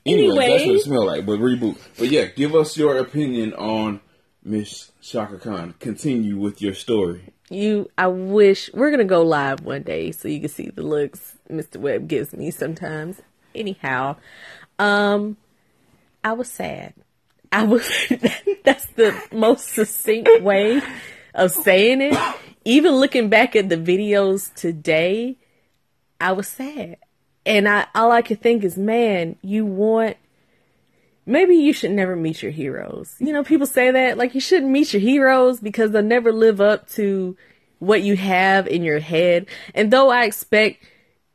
[0.04, 1.24] Anyway, that's what it smell like.
[1.24, 1.78] But reboot.
[1.98, 4.00] But yeah, give us your opinion on
[4.44, 5.74] Miss Chaka Khan.
[5.80, 7.32] Continue with your story.
[7.48, 11.36] You, I wish we're gonna go live one day so you can see the looks
[11.50, 11.76] Mr.
[11.76, 13.20] Webb gives me sometimes.
[13.54, 14.16] Anyhow,
[14.78, 15.36] um,
[16.24, 16.94] I was sad.
[17.50, 17.88] I was.
[18.64, 20.80] that's the most succinct way
[21.34, 22.18] of saying it.
[22.64, 25.36] Even looking back at the videos today,
[26.20, 26.96] I was sad,
[27.44, 30.16] and I all I could think is, man, you want.
[31.24, 33.14] Maybe you should never meet your heroes.
[33.20, 36.60] You know, people say that like you shouldn't meet your heroes because they'll never live
[36.60, 37.36] up to
[37.78, 39.46] what you have in your head.
[39.74, 40.84] And though I expect,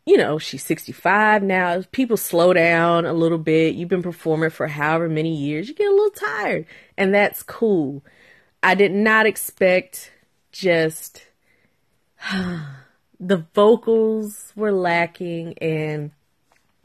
[0.08, 3.76] you know, she's 65 now, people slow down a little bit.
[3.76, 6.66] You've been performing for however many years, you get a little tired,
[6.98, 8.06] and that's cool.
[8.64, 10.14] I did not expect
[10.54, 11.24] just
[13.20, 16.12] the vocals were lacking and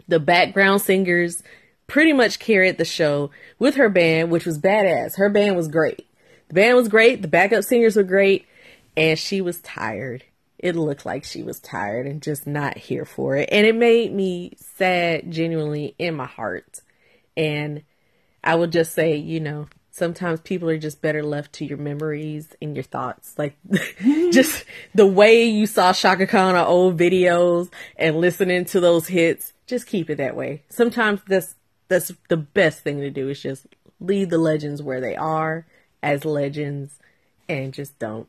[0.09, 1.45] the background singers
[1.87, 3.31] pretty much carried the show
[3.61, 5.17] with her band, which was badass.
[5.17, 6.09] Her band was great.
[6.49, 7.23] The band was great.
[7.23, 8.47] The backup singers were great.
[8.97, 10.25] And she was tired.
[10.63, 13.49] It looked like she was tired and just not here for it.
[13.51, 16.81] And it made me sad, genuinely, in my heart.
[17.37, 17.83] And
[18.45, 22.55] I would just say, you know, sometimes people are just better left to your memories
[22.63, 23.35] and your thoughts.
[23.37, 24.31] Like, mm-hmm.
[24.31, 29.53] just the way you saw Chaka Khan on old videos and listening to those hits,
[29.67, 30.63] just keep it that way.
[30.69, 31.57] Sometimes that's,
[31.89, 33.67] that's the best thing to do is just
[34.01, 35.67] leave the legends where they are
[36.03, 36.99] as legends
[37.49, 38.29] and just don't.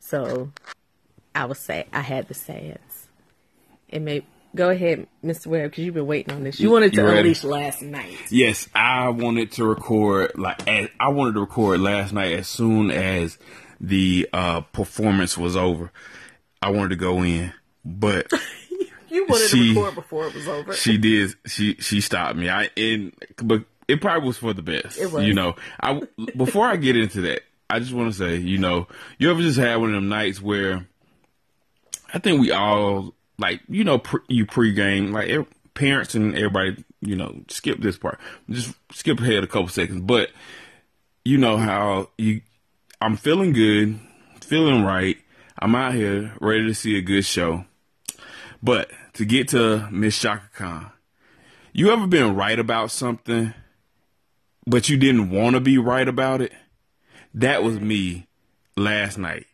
[0.00, 0.50] So
[1.34, 3.08] I was say I had the sads.
[3.88, 5.46] It may go ahead, Mr.
[5.48, 6.60] Webb, because you've been waiting on this.
[6.60, 8.16] You wanted to unleash last night.
[8.30, 12.90] Yes, I wanted to record like as, I wanted to record last night as soon
[12.90, 13.38] as
[13.80, 15.90] the uh, performance was over.
[16.60, 17.52] I wanted to go in,
[17.84, 18.30] but
[19.10, 20.72] You wanted She- to record before it was over.
[20.74, 21.34] she did.
[21.46, 22.48] She she stopped me.
[22.48, 24.98] I and but it probably was for the best.
[24.98, 25.26] It was.
[25.26, 26.00] You know, I
[26.34, 28.86] before I get into that, I just want to say, you know,
[29.18, 30.86] you ever just had one of them nights where
[32.12, 36.84] I think we all like, you know, pre, you pregame like ev- parents and everybody,
[37.00, 38.18] you know, skip this part,
[38.50, 40.30] just skip ahead a couple seconds, but
[41.24, 42.42] you know how you,
[43.00, 43.98] I'm feeling good,
[44.40, 45.16] feeling right.
[45.58, 47.64] I'm out here ready to see a good show.
[48.62, 50.90] But to get to Miss Chaka Khan,
[51.72, 53.54] you ever been right about something,
[54.66, 56.52] but you didn't want to be right about it?
[57.34, 58.26] That was me
[58.76, 59.46] last night.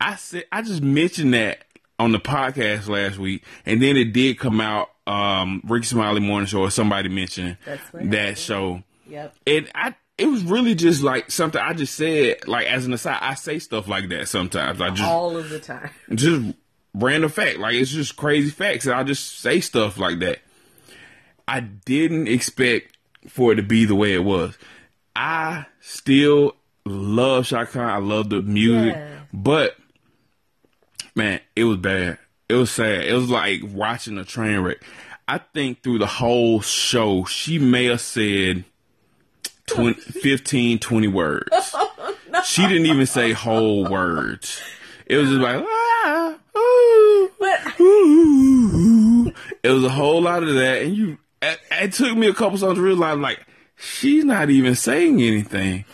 [0.00, 1.65] I said I just mentioned that
[1.98, 4.88] on the podcast last week, and then it did come out.
[5.06, 7.56] Um, Rickey Smiley Morning Show, or somebody mentioned
[7.94, 9.34] that show, Yep.
[9.46, 9.94] and I.
[10.18, 13.18] It was really just like something I just said, like as an aside.
[13.20, 14.80] I say stuff like that sometimes.
[14.80, 15.90] I just All of the time.
[16.14, 16.54] just
[16.94, 17.58] random fact.
[17.58, 20.38] Like it's just crazy facts, and I just say stuff like that.
[21.46, 22.96] I didn't expect
[23.28, 24.56] for it to be the way it was.
[25.14, 26.56] I still
[26.86, 29.18] love Chaka I love the music, Yeah.
[29.34, 29.76] but
[31.16, 32.18] man, it was bad.
[32.48, 33.04] It was sad.
[33.04, 34.78] It was like watching a train wreck.
[35.26, 38.64] I think through the whole show, she may have said
[39.66, 41.74] 20, 15, 20 words.
[42.44, 44.60] She didn't even say whole words.
[45.06, 49.32] It was just like, ah, ooh, But ooh.
[49.62, 50.82] It was a whole lot of that.
[50.82, 53.44] And you, it, it took me a couple songs to realize, like,
[53.76, 55.84] she's not even saying anything.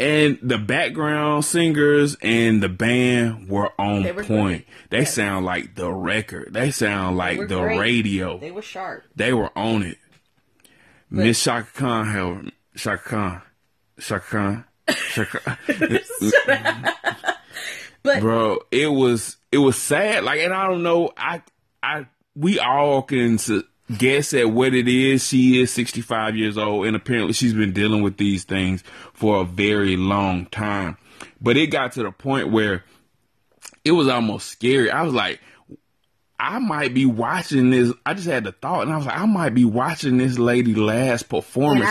[0.00, 4.64] And the background singers and the band were on They were point.
[4.66, 4.90] great.
[4.90, 6.52] They sound like the record.
[6.54, 7.78] They sound like were the great.
[7.78, 8.38] radio.
[8.38, 9.04] they were sharp.
[9.14, 9.98] They were on it.
[11.10, 12.44] Miss Chaka Khan, however,
[12.76, 13.42] Chaka Khan,
[13.98, 15.56] Chaka Khan,
[18.02, 20.24] but bro, it was it was sad.
[20.24, 21.10] Like, and I don't know.
[21.16, 21.42] I
[21.82, 23.38] I we all can
[23.96, 25.26] guess at what it is.
[25.26, 29.44] She is 65 years old, and apparently she's been dealing with these things for a
[29.44, 30.96] very long time.
[31.40, 32.84] But it got to the point where
[33.84, 34.90] it was almost scary.
[34.90, 35.40] I was like,
[36.38, 37.92] I might be watching this.
[38.06, 40.74] I just had the thought, and I was like, I might be watching this lady
[40.74, 41.84] last performance.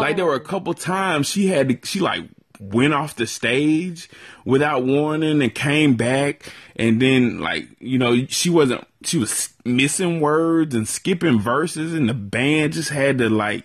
[0.00, 2.22] Like there were a couple times she had to, she like
[2.60, 4.08] went off the stage
[4.44, 10.20] without warning and came back, and then like you know she wasn't she was missing
[10.20, 13.64] words and skipping verses, and the band just had to like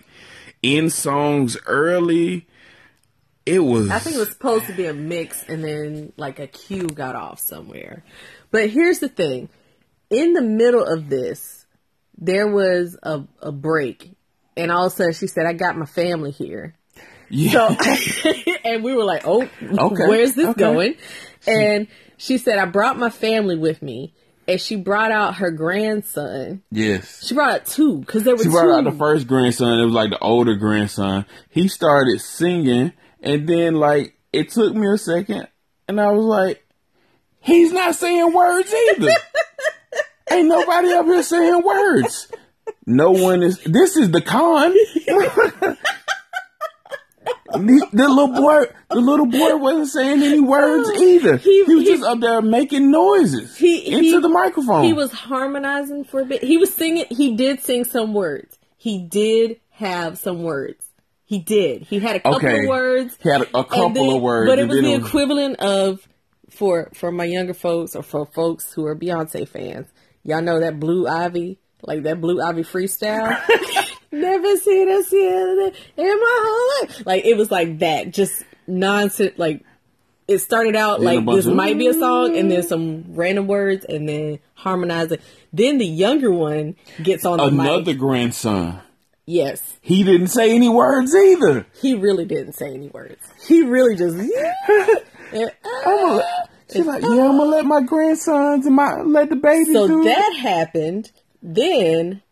[0.62, 2.46] end songs early.
[3.44, 3.90] It was.
[3.90, 7.16] I think it was supposed to be a mix and then like a cue got
[7.16, 8.04] off somewhere.
[8.52, 9.48] But here's the thing.
[10.10, 11.66] In the middle of this,
[12.16, 14.12] there was a, a break.
[14.56, 16.76] And all of a sudden she said, I got my family here.
[17.30, 17.74] yeah.
[17.74, 18.32] So,
[18.64, 20.60] and we were like, oh, Okay, where's this okay.
[20.60, 20.94] going?
[21.46, 21.88] And
[22.22, 24.14] she said, I brought my family with me.
[24.48, 26.62] And she brought out her grandson.
[26.72, 27.24] yes.
[27.26, 28.50] She brought out two because there were She two.
[28.50, 29.78] brought out the first grandson.
[29.78, 31.26] It was like the older grandson.
[31.48, 35.46] He started singing, and then like it took me a second,
[35.86, 36.66] and I was like,
[37.38, 39.12] "He's not saying words either.
[40.32, 42.26] Ain't nobody up here saying words.
[42.84, 43.60] No one is.
[43.64, 44.74] This is the con."
[47.52, 51.36] The, the little boy, the little boy wasn't saying any words uh, either.
[51.36, 54.84] He, He- was he- just up there making noises He- into he- the microphone.
[54.84, 56.42] He was harmonizing for a bit.
[56.42, 57.06] He was singing.
[57.10, 58.58] He did sing some words.
[58.76, 60.84] He did have some words.
[61.24, 61.82] He did.
[61.82, 62.60] He had a couple Okay.
[62.60, 63.16] of words.
[63.22, 66.06] He had a- couple of words, but it was the equivalent of
[66.50, 69.86] for for my younger folks or for folks who are Beyonce fans.
[70.24, 73.36] Y'all know that Blue Ivy, like that Blue Ivy freestyle.
[74.12, 77.06] Never seen a ceiling in my whole life.
[77.06, 79.38] Like it was like that, just nonsense.
[79.38, 79.64] Like
[80.28, 83.46] it started out Then like this of- might be a song, and then some random
[83.46, 85.18] words, and then harmonizing.
[85.52, 87.98] Then the younger one gets on the Another mic.
[87.98, 88.80] grandson.
[89.24, 91.64] Yes, He didn't say any words either.
[91.80, 93.22] he really didn't say any words.
[93.46, 94.16] He really just.
[95.32, 95.50] And,
[95.86, 99.86] let- She's like, yeah, I'm gonna let my grandsons and my let the babies so
[100.04, 101.10] that happened.
[101.42, 102.22] Then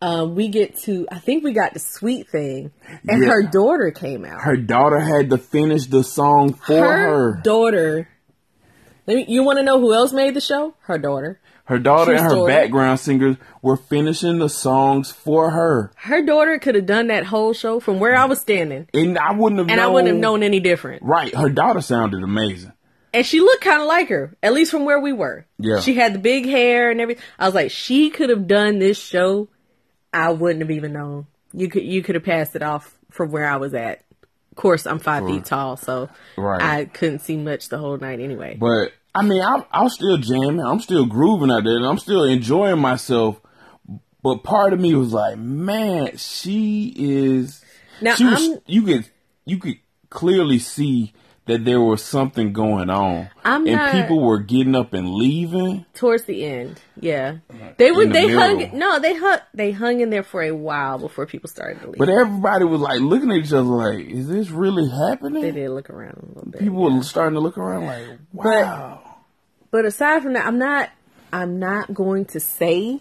[0.00, 1.06] um, we get to.
[1.10, 2.70] I think we got the sweet thing,
[3.08, 3.30] and Yeah.
[3.30, 4.40] her daughter came out.
[4.42, 7.32] Her daughter had to finish the song for her.
[7.32, 8.08] her daughter.
[9.06, 10.74] You want to know who else made the show?
[10.80, 11.40] Her daughter.
[11.64, 12.52] Her daughter and her story.
[12.52, 17.52] background singers were finishing the songs for her, Her daughter could have done that whole
[17.52, 19.84] show from where I was standing, and I wouldn't have and known.
[19.86, 21.02] I wouldn't have known any different.
[21.02, 22.72] Right, her daughter sounded amazing.
[23.12, 25.46] And she looked kind of like her, at least from where we were.
[25.58, 25.80] Yeah.
[25.80, 27.22] She had the big hair and everything.
[27.38, 29.48] I was like, she could have done this show.
[30.26, 31.26] I wouldn't have even known.
[31.52, 34.02] You could you could have passed it off from where I was at.
[34.50, 36.60] Of course, I'm five feet tall, so Right.
[36.60, 38.56] I couldn't see much the whole night anyway.
[38.58, 40.60] But I mean, I'm I'm still jamming.
[40.60, 43.40] I'm still grooving out there, and I'm still enjoying myself.
[44.22, 47.64] But part of me was like, man, she is.
[48.00, 48.40] Now, she was.
[48.48, 49.08] I'm- you could
[49.46, 49.76] you could
[50.10, 51.12] clearly see
[51.48, 55.84] that there was something going on, I'm and not- people were getting up and leaving.
[55.94, 57.38] Towards the end, yeah,
[57.76, 58.02] they were.
[58.02, 58.40] In the They middle.
[58.40, 58.78] hung.
[58.78, 59.38] No, they hung.
[59.54, 61.98] They hung in there for a while before people started to leave.
[61.98, 65.70] But everybody was like looking at each other, like, is this really happening?" they did
[65.70, 66.60] look around a little bit.
[66.60, 69.00] People were starting to look around, like, wow.
[69.70, 70.90] But aside from that, I'm not
[71.32, 73.00] I'm not going to say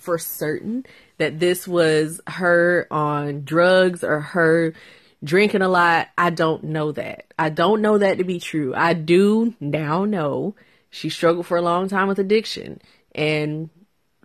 [0.00, 0.84] for certain
[1.18, 4.72] that this was her on drugs or her
[5.22, 6.08] drinking a lot.
[6.16, 7.32] I don't know that.
[7.38, 8.74] I don't know that to be true.
[8.74, 10.54] I do now know
[10.90, 12.80] she struggled for a long time with addiction
[13.14, 13.70] and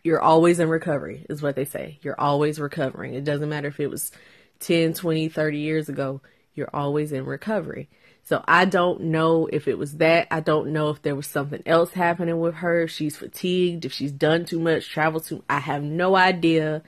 [0.04, 2.00] you're always in recovery is what they say.
[2.02, 3.14] You're always recovering.
[3.14, 4.12] It doesn't matter if it was
[4.60, 6.22] 10, 20, 30 years ago.
[6.54, 7.90] You're always in recovery.
[8.24, 10.28] So I don't know if it was that.
[10.32, 12.84] I don't know if there was something else happening with her.
[12.84, 15.44] If she's fatigued, if she's done too much, traveled too.
[15.50, 16.84] I have no idea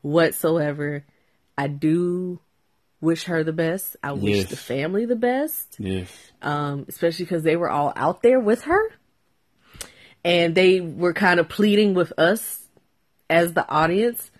[0.00, 1.04] whatsoever.
[1.58, 2.40] I do
[3.00, 3.96] wish her the best.
[4.02, 4.50] I wish Yes.
[4.50, 6.10] the family the best Yes.
[6.42, 8.82] um, especially because they were all out there with her.
[10.24, 12.66] And they were kind of pleading with us
[13.30, 14.30] as the audience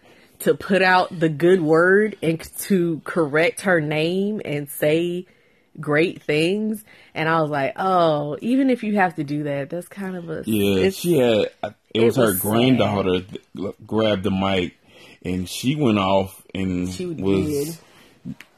[0.41, 5.27] to put out the good word and to correct her name and say
[5.81, 6.85] great things.
[7.15, 10.29] And I was like, oh, even if you have to do that, that's kind of
[10.29, 10.43] a.
[10.47, 11.51] Yeah, she had.
[11.63, 13.21] It, it was her was granddaughter
[13.55, 14.77] that grabbed the mic,
[15.25, 17.79] and she went off and She was did.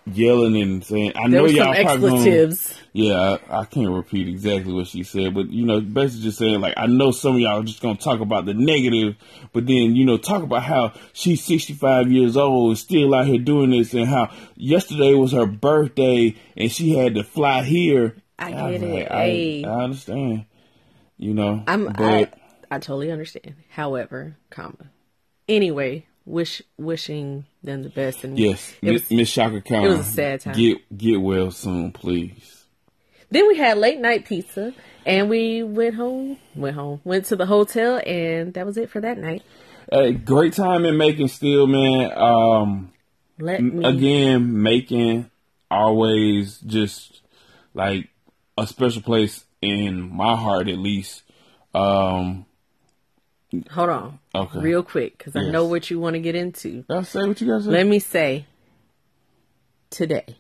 [0.06, 2.74] Yelling and saying, "I There know y'all probably gonna, expletives.
[2.92, 6.60] yeah, I, I can't repeat exactly what she said, but you know, basically just saying
[6.60, 9.16] like I know some of y'all are just gonna talk about the negative,
[9.52, 13.38] but then you know talk about how she's 65 years old, and still out here
[13.38, 18.16] doing this, and how yesterday was her birthday and she had to fly here.
[18.38, 18.94] I get it.
[18.94, 19.10] like.
[19.10, 20.46] I, I understand.
[21.18, 22.00] You know, I'm but
[22.70, 23.54] I, I totally understand.
[23.68, 24.90] However, comma.
[25.48, 30.40] Anyway, wish wishing them the best and yes, Miss Chaka Khan, it was a sad
[30.40, 30.54] time.
[30.54, 32.64] Get get well soon, please.
[33.30, 34.74] Then we had late night pizza
[35.06, 39.00] and we went home, went home, went to the hotel and that was it for
[39.00, 39.42] that night.
[39.90, 42.12] Hey, great time in Macon still, man.
[42.16, 42.92] Um,
[43.38, 45.30] Let me again, Macon
[45.70, 47.22] always just
[47.74, 48.08] like
[48.58, 51.22] a special place in my heart, at least.
[51.74, 52.46] Um,
[53.70, 54.18] hold on.
[54.34, 54.60] Okay.
[54.60, 56.84] Real quick cuz I know what you want to get into.
[56.88, 57.70] y'all say what you guys say.
[57.70, 58.46] Let me say
[59.90, 60.36] today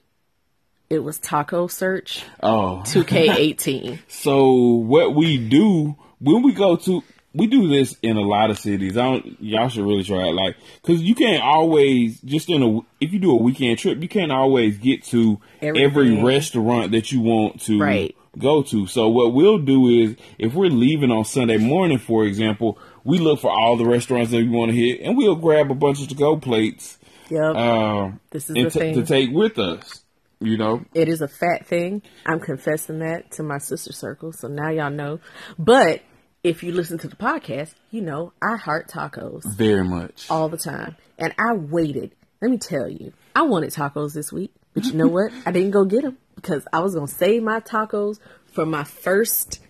[0.88, 3.98] it was taco search oh, 2K18.
[4.08, 8.58] so what we do when we go to, we do this in a lot of
[8.58, 8.96] cities.
[8.98, 12.80] I don't, y'all should really try it, like, cause you can't always just in a
[13.00, 17.20] if you do a weekend trip, you can't always get to every restaurant that you
[17.20, 18.16] want to Right.
[18.36, 18.86] go to.
[18.88, 23.40] So what we'll do is if we're leaving on Sunday morning, for example, we look
[23.40, 26.08] for all the restaurants that we want to hit, and we'll grab a bunch of
[26.08, 26.98] to go plates
[27.30, 27.54] yep.
[27.56, 28.94] um, This is the t- thing.
[28.94, 30.04] to take with us.
[30.42, 32.00] You know, It is a fat thing.
[32.24, 35.20] I'm confessing that to my sister circle, so now y'all know.
[35.58, 36.00] But
[36.42, 40.30] if you listen to the podcast, you know I heart tacos very much.
[40.30, 42.12] all the time, and I waited.
[42.40, 45.30] Let me tell you, I wanted tacos this week, but you know what?
[45.44, 49.60] I didn't go get them because I was gonna save my tacos for my first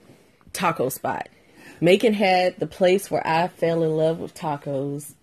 [0.52, 1.28] taco spot.
[1.80, 5.14] Macon had the place where I fell in love with tacos,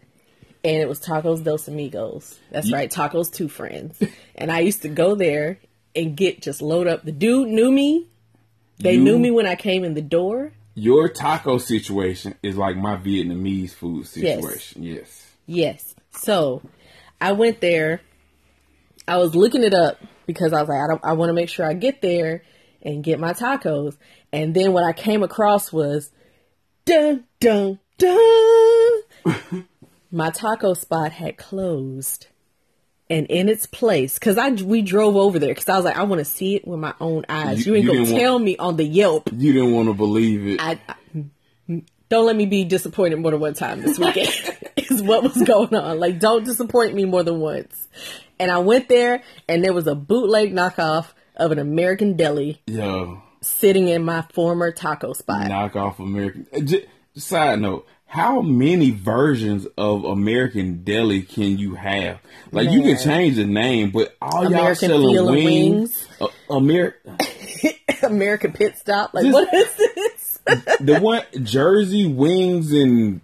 [0.63, 2.39] and it was Tacos Dos Amigos.
[2.51, 4.01] That's right, Tacos Two Friends.
[4.35, 5.59] and I used to go there
[5.95, 7.03] and get just load up.
[7.03, 8.07] The dude knew me.
[8.79, 10.53] They You- knew me when I came in the door.
[10.75, 14.83] Your taco situation is like my Vietnamese food situation.
[14.83, 15.25] Yes.
[15.47, 15.95] Yes.
[16.11, 16.61] So
[17.19, 18.01] I went there.
[19.07, 21.65] I was looking it up because I was like, I, I want to make sure
[21.65, 22.43] I get there
[22.83, 23.97] and get my tacos.
[24.31, 26.11] And then what I came across was
[26.87, 29.67] dun dun dun.
[30.11, 32.27] my taco spot had closed.
[33.09, 36.03] And in its place, because I we drove over there because I was like, I
[36.03, 37.65] want to see it with my own eyes.
[37.65, 39.29] You- You, ain't you gonna didn't want- tell me on the Yelp.
[39.31, 40.61] You didn't want to believe it.
[40.61, 40.95] I, I
[41.69, 44.27] mm, don't let me be disappointed more than one time this weekend.
[44.75, 45.99] is what was going on.
[46.01, 47.87] Like, don't disappoint me more than once.
[48.39, 53.21] And I went there, and there was a bootleg knockoff of an American deli Yo,
[53.41, 55.47] sitting in my former taco spot.
[55.47, 56.47] knock off American.
[56.53, 62.19] uh, j- Side note: How many versions of American Deli can you have?
[62.51, 66.07] Like you can change the name, but all y'all American selling Feel of wings.
[66.21, 67.17] Uh, American.
[68.03, 69.13] American Pit Stop.
[69.15, 70.39] Like, Just- what is this?
[70.79, 73.21] the one Jersey wings and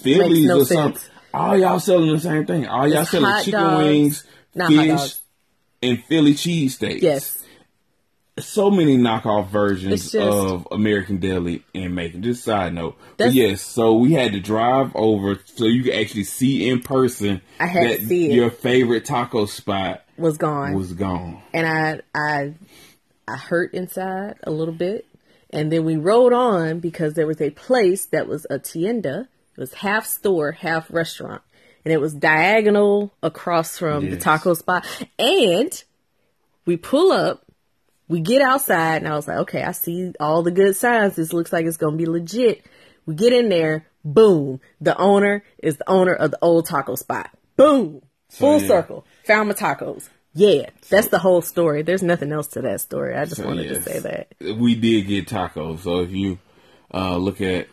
[0.00, 0.98] Phillies no or something.
[0.98, 1.10] sense.
[1.34, 2.66] All y'all selling the same thing.
[2.66, 3.84] All y'all It's selling chicken dogs.
[3.84, 4.26] wings,
[4.66, 5.14] fish,
[5.82, 7.02] and Philly cheesesteaks.
[7.02, 7.35] yes.
[8.38, 12.22] So many knockoff versions just- of American Deli in Macon.
[12.22, 12.96] Just side note.
[13.16, 17.40] But yes, so we had to drive over so you could actually see in person
[17.58, 18.34] I had to that see it.
[18.34, 20.74] your favorite taco spot Was gone.
[20.74, 21.40] was gone.
[21.54, 22.54] and I I
[23.26, 25.06] I hurt inside a little bit.
[25.50, 29.28] And then we rode on because there was a place that was a tienda.
[29.56, 31.40] It was half store, half restaurant.
[31.84, 34.84] And it was diagonal across from the taco spot.
[35.18, 35.82] And
[36.66, 37.44] we pull up,
[38.08, 41.16] we get outside, and I was like, okay, I see all the good signs.
[41.16, 42.64] This looks like it's gonna be legit.
[43.04, 44.60] We get in there, boom.
[44.80, 47.30] The owner is the owner of the old taco spot.
[47.56, 48.02] Boom.
[48.30, 48.66] Full yeah.
[48.68, 49.06] circle.
[49.24, 50.08] Found my tacos.
[50.34, 51.82] Yeah, that's the whole story.
[51.82, 53.16] There's nothing else to that story.
[53.16, 53.84] I just So, wanted yes.
[53.84, 54.58] to say that.
[54.58, 55.78] we did get tacos.
[55.80, 56.38] So if you
[56.92, 57.68] uh, look at,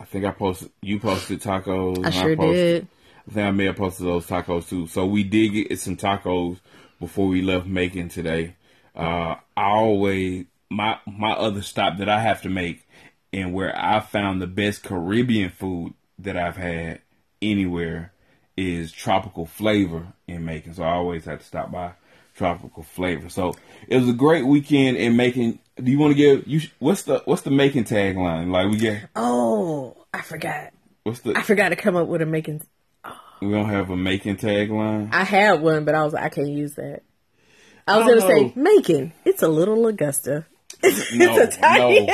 [0.00, 2.02] I think I posted, you posted tacos.
[2.02, 2.88] and sure posted, did.
[3.28, 4.86] I think I may have posted those tacos too.
[4.86, 6.60] So we did get some tacos
[6.98, 8.56] before we left Macon today.
[8.94, 12.86] Uh, I always my my other stop that I have to make,
[13.32, 17.00] and where I found the best Caribbean food that I've had
[17.40, 18.12] anywhere
[18.56, 20.74] is Tropical Flavor in Macon.
[20.74, 21.92] So I always have to stop by
[22.36, 23.28] Tropical Flavor.
[23.28, 23.54] So
[23.88, 25.58] it was a great weekend in Macon.
[25.82, 28.50] Do you want to give you what's the what's the Macon tagline?
[28.50, 30.72] Like we get Oh, I forgot.
[31.02, 32.62] what's the I forgot to come up with a making.
[33.40, 35.08] we don't have a Macon tagline.
[35.12, 37.02] I had one, but I was like, I can't use that.
[37.86, 39.12] I was I going to don't say, Macon.
[39.24, 40.46] It's a little Augusta.
[40.82, 42.06] No, it's a tiny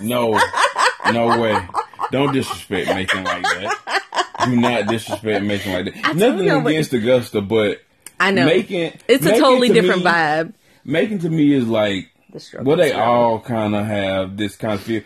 [0.00, 1.12] no, Augusta.
[1.12, 1.66] no, no way.
[2.10, 4.24] Don't disrespect Macon like that.
[4.44, 6.16] Do not disrespect Macon like that.
[6.16, 7.78] Nothing you, but- against Augusta, but
[8.20, 8.46] I know.
[8.46, 8.98] Macon.
[9.08, 10.54] It's a Macon totally to different me- vibe.
[10.84, 12.62] Macon to me is like the.
[12.62, 13.14] Well, they struggle.
[13.14, 15.02] all kind of have this kind of feel.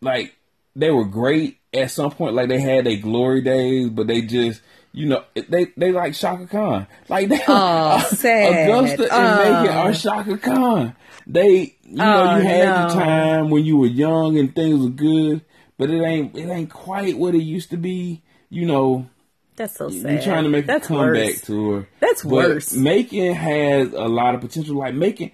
[0.00, 0.34] Like
[0.76, 2.34] they were great at some point.
[2.34, 4.60] Like they had their glory days, but they just.
[4.96, 6.86] You know, they they like Chaka Khan.
[7.08, 8.68] Like they, Oh, sad.
[8.70, 9.62] Augusta and Oh.
[9.62, 10.96] Macon are Chaka Khan.
[11.26, 12.94] They, you know, Oh, you had no.
[12.94, 15.44] time when you were young and things were good,
[15.78, 18.22] but it ain't it ain't quite what it used to be.
[18.50, 19.08] You know,
[19.56, 20.12] That's so sad.
[20.12, 21.40] you're trying to make That's a comeback worse.
[21.42, 21.88] to her.
[21.98, 22.72] That's But worse.
[22.72, 24.76] Macon has a lot of potential.
[24.76, 25.32] Like Macon,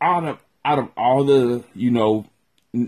[0.00, 2.26] out of out of all the you know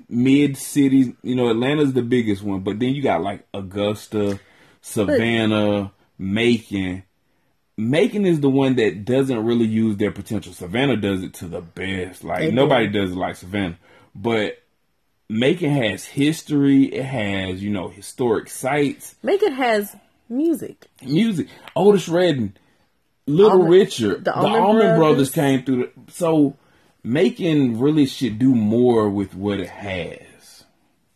[0.08, 4.40] mid cities, you know Atlanta's the biggest one, but then you got like Augusta,
[4.86, 7.02] Savannah, Macon.
[7.76, 10.52] Macon is the one that doesn't really use their potential.
[10.52, 12.24] Savannah does it to the best.
[12.24, 12.56] Like They do.
[12.56, 13.78] nobody does it like Savannah,
[14.14, 14.58] but.
[15.28, 16.84] Macon has history.
[16.84, 19.96] It has, you know, historic sites Macon has
[20.28, 20.86] music.
[21.02, 21.48] music.
[21.74, 22.52] Otis Redding,
[23.26, 24.98] Little Allman- Richard, the the, Allman Allman Brothers.
[24.98, 25.30] Brothers.
[25.32, 25.90] came through.
[26.06, 26.56] The, so
[27.02, 30.62] Macon really should do more with what it has.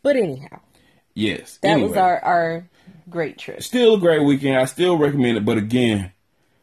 [0.02, 0.58] But anyhow,
[1.14, 2.68] Yes, that was our our
[3.10, 3.62] great trip.
[3.62, 4.56] still a great weekend.
[4.56, 6.12] I still recommend it, but again,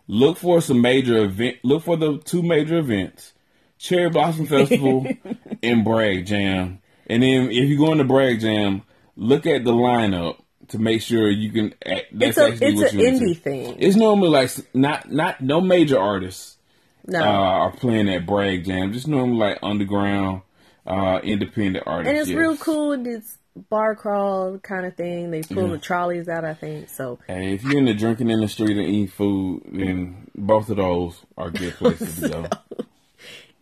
[0.08, 1.58] look for some major event.
[1.64, 3.34] Look for the two major events:
[3.78, 5.06] Cherry Blossom Festival
[5.64, 6.80] and Bragg Jam.
[7.10, 8.84] And then if you go into Bragg Jam,
[9.16, 10.40] look at the lineup
[10.70, 11.74] to make sure you can.
[11.86, 13.26] act- That's It's a actually it's an you're into.
[13.26, 13.76] indie thing.
[13.80, 16.58] It's normally like not not no major artists
[17.06, 18.92] No, uh, are playing at Bragg Jam.
[18.92, 20.42] Just normally like underground,
[20.86, 22.10] uh, independent artists.
[22.10, 22.38] and it's yes.
[22.38, 22.92] real cool.
[23.08, 23.38] It's
[23.70, 25.32] bar crawl kind of thing.
[25.32, 26.90] They pull the trolleys out, I think.
[26.90, 30.78] So Hey, if you're into drinking in the street and eating food, then both of
[30.78, 32.46] those are good places to go.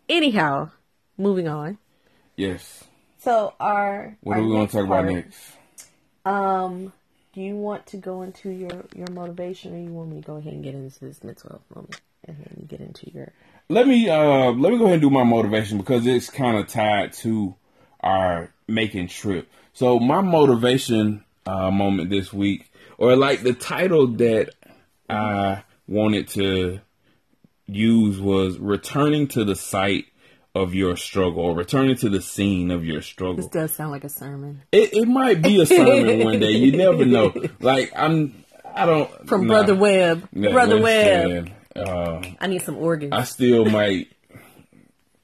[0.08, 0.70] anyhow,
[1.18, 1.78] moving on.
[2.36, 2.84] Yes.
[3.18, 5.38] So our What our are we going to talk about next?
[6.24, 6.92] Um,
[7.32, 10.36] do you want to go into your your motivation, or you want me to go
[10.36, 13.32] ahead and get into this mental health moment, and then you get into your
[13.68, 16.68] Let me uh let me go ahead and do my motivation because it's kind of
[16.68, 17.54] tied to
[18.00, 19.48] our Macon trip.
[19.76, 24.54] So my motivation uh moment this week, or like the title that
[25.10, 26.80] I wanted to
[27.66, 30.06] use was returning to the site
[30.54, 33.36] of your struggle or returning to the scene of your struggle.
[33.36, 36.52] This does sound like a sermon It, it might be a sermon one day.
[36.52, 37.34] You never know.
[37.60, 39.52] Like I'm, I don't from nah.
[39.52, 40.26] Brother Webb.
[40.32, 41.52] Brother Webb.
[41.76, 43.12] Uh, I need some organs.
[43.12, 44.08] I still might.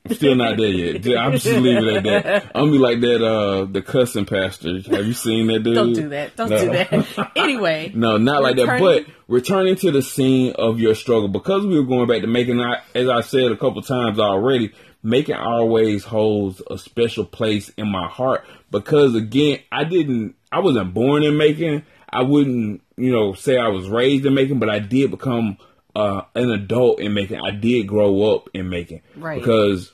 [0.05, 1.17] I'm still not there yet.
[1.19, 2.45] I'm just leaving it at that.
[2.57, 3.25] I'm gonna be like that.
[3.25, 4.81] Uh, the cussing pastor.
[4.91, 5.75] Have you seen that dude?
[5.75, 6.35] Don't do that.
[6.37, 6.59] Don't No.
[6.59, 7.31] do that.
[7.37, 8.81] anyway, No, not like that.
[8.81, 12.61] But returning to the scene of your struggle, because we were going back to Macon,
[12.95, 14.73] as I said a couple times already,
[15.05, 18.45] Macon always holds a special place in my heart.
[18.73, 21.85] Because again, I didn't, I wasn't born in Macon.
[22.09, 25.59] I wouldn't, you know, say I was raised in Macon, but I did become
[25.95, 27.41] uh, an adult in Macon.
[27.45, 29.39] I did grow up in Macon, Right.
[29.41, 29.93] Because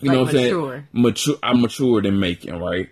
[0.00, 0.54] you know Like what I'm saying?
[0.54, 0.88] mature.
[0.92, 1.36] Mature.
[1.42, 2.88] I matured in Macon, right?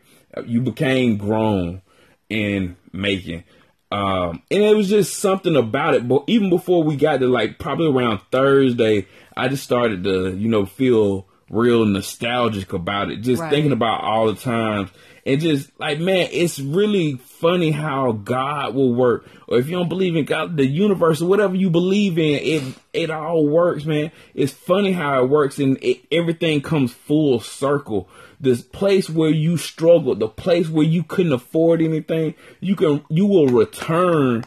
[0.46, 1.82] You became grown
[2.28, 3.44] in Macon.
[3.90, 6.08] Um, and it was just something about it.
[6.08, 10.48] But even before we got to like probably around Thursday, I just started to, you
[10.48, 13.20] know, feel real nostalgic about it.
[13.20, 13.50] Just Right.
[13.50, 14.90] thinking about all the times
[15.24, 19.28] and just like, man, it's really funny how God will work.
[19.46, 22.62] Or if you don't believe in God, the universe or whatever you believe in, it,
[22.92, 24.10] it all works, man.
[24.34, 28.08] It's funny how it works and it, everything comes full circle.
[28.40, 33.26] This place where you struggled, the place where you couldn't afford anything, you can, you
[33.26, 34.44] will return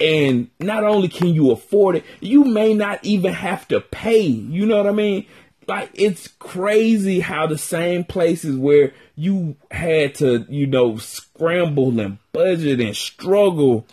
[0.00, 4.22] and not only can you afford it, you may not even have to pay.
[4.22, 5.26] You know what I mean?
[5.70, 12.18] Like it's crazy how the same places where you had to, you know, scramble and
[12.32, 13.86] budget and struggle,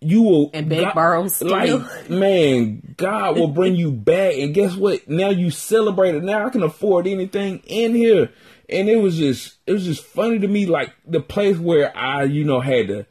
[0.00, 1.26] you will And beg, borrow.
[1.40, 5.08] Like man, God will bring you back, and guess what?
[5.08, 6.22] Now you celebrate it.
[6.22, 8.30] Now I can afford anything in here,
[8.68, 10.66] and it was just, it was just funny to me.
[10.66, 13.06] Like the place where I, you know, had to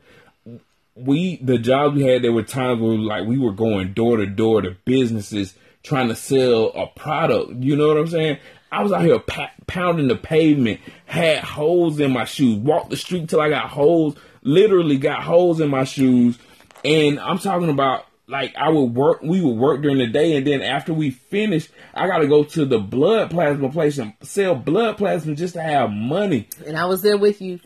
[0.95, 4.27] we the jobs we had there were times where like we were going door to
[4.27, 8.37] door to businesses trying to sell a product you know what i'm saying
[8.71, 12.97] i was out here pa- pounding the pavement had holes in my shoes walked the
[12.97, 16.37] street till i got holes literally got holes in my shoes
[16.85, 20.47] and i'm talking about like i would work we would work during the day and
[20.47, 24.97] then after we finished i gotta go to the blood plasma place and sell blood
[24.97, 27.59] plasma just to have money and I was there with you,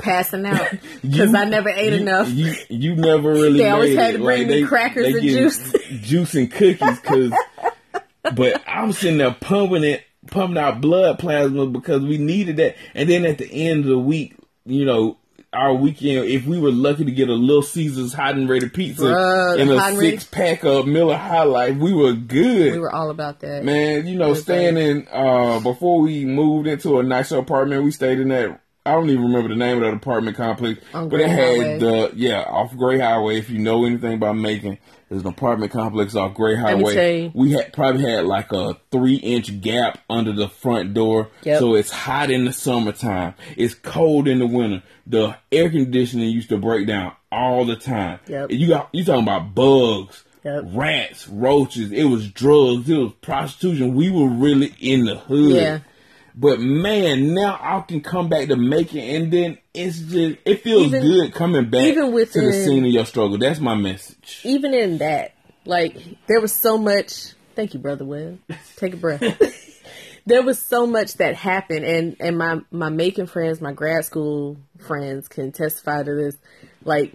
[0.00, 0.68] passing out
[1.02, 2.28] because I never ate you, enough.
[2.30, 3.58] You you never really.
[3.58, 5.72] They always had to bring Like, me they- crackers they and juice.
[6.00, 7.00] juice and cookies.
[7.00, 7.32] Cause,
[8.34, 12.76] but I'm sitting there pumping it, pumping out blood plasma because we needed that.
[12.94, 15.18] And then at the end of the week, you know,
[15.52, 19.04] our weekend, if we were lucky to get a Little Caesars hot and ready pizza
[19.04, 22.72] Bruh, and a six pack of Miller High Life, we were good.
[22.72, 23.64] We were all about that.
[23.64, 28.18] Man, you know, staying in uh before we moved into a nicer apartment, we stayed
[28.18, 30.80] in that I don't even remember the name of that apartment complex.
[30.92, 31.78] On but it had Highway.
[31.78, 33.38] the yeah, off Gray Highway.
[33.38, 37.30] If you know anything about Macon, there's an apartment complex off Gray Highway.
[37.34, 41.28] We had probably had like a three inch gap under the front door.
[41.42, 41.58] Yep.
[41.60, 43.34] So it's hot in the summertime.
[43.56, 44.82] It's cold in the winter.
[45.06, 48.20] The air conditioning used to break down all the time.
[48.28, 48.50] Yep.
[48.50, 50.64] You got you talking about bugs Yep.
[50.74, 51.90] rats, roaches.
[51.90, 52.88] It was drugs.
[52.90, 53.94] It was prostitution.
[53.94, 55.54] We were really in the hood.
[55.56, 55.78] Yeah.
[56.36, 60.86] But man, now I can come back to Macon, and then it's just it feels
[60.86, 63.38] Even- good coming back even to the scene of your struggle.
[63.38, 64.40] That's my message.
[64.42, 65.32] even in that,
[65.64, 67.34] like there was so much.
[67.54, 68.38] Thank you, brother Will
[68.76, 69.22] Take a breath.
[70.26, 74.56] there was so much that happened, and and my my Macon friends, my grad school
[74.86, 76.36] friends can testify to this.
[76.84, 77.14] Like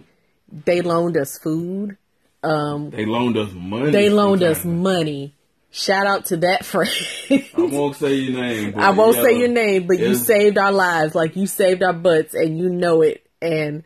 [0.64, 1.98] they loaned us food.
[2.42, 3.90] Um, They loaned us money.
[3.90, 5.34] They loaned us money.
[5.72, 6.90] Shout out to that friend.
[7.30, 8.72] I won't say your name.
[8.74, 11.14] but I won't say your name, but you saved our lives.
[11.14, 13.24] Like you saved our butts, and you know it.
[13.40, 13.84] And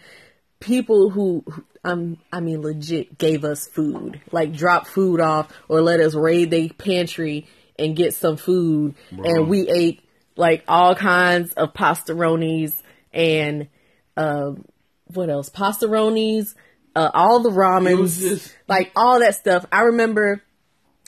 [0.60, 5.82] people who, who- um, I mean, legit gave us food, like drop food off or
[5.82, 7.46] let us raid their pantry
[7.78, 10.00] and get some food, and we ate
[10.36, 12.74] like all kinds of pastaronis
[13.12, 13.68] and
[14.16, 14.64] um,
[15.12, 15.50] what else?
[15.50, 16.54] Pastaronis,
[16.96, 19.66] uh, all the It ramens, just- like all that stuff.
[19.70, 20.42] I remember.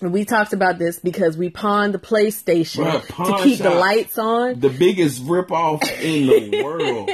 [0.03, 4.19] And We talked about this because we pawned the PlayStation Bruh, to keep the lights
[4.19, 4.61] on.
[4.61, 7.11] The biggest ripoff in the world.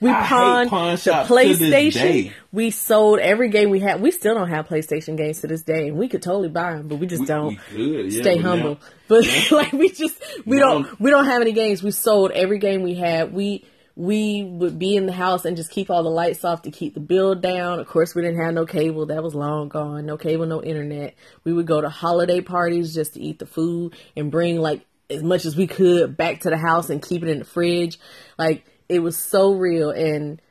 [0.00, 2.32] We I pawned pawn the shops to this PlayStation.
[2.52, 4.00] We sold every game we had.
[4.02, 6.88] We still don't have PlayStation games to this day, and we could totally buy them,
[6.88, 7.58] but we just We- don't.
[7.74, 8.70] we could, yeah, stay humble.
[8.74, 11.82] now- but like we just we don't we don't have any games.
[11.82, 13.32] We sold every game we had.
[13.32, 13.64] We
[13.96, 16.92] we would be in the house and just keep all the lights off to keep
[16.92, 17.80] the bill down.
[17.80, 19.06] Of course, we didn't have no cable.
[19.06, 20.04] That was long gone.
[20.04, 21.14] No cable, no internet.
[21.44, 25.22] We would go to holiday parties just to eat the food and bring like as
[25.22, 27.98] much as we could back to the house and keep it in the fridge.
[28.38, 30.42] Like it was so real and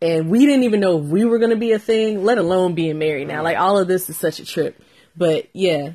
[0.00, 2.74] and we didn't even know if we were going to be a thing, let alone
[2.74, 3.42] being married now.
[3.42, 4.80] Like all of this is such a trip.
[5.14, 5.92] But yeah,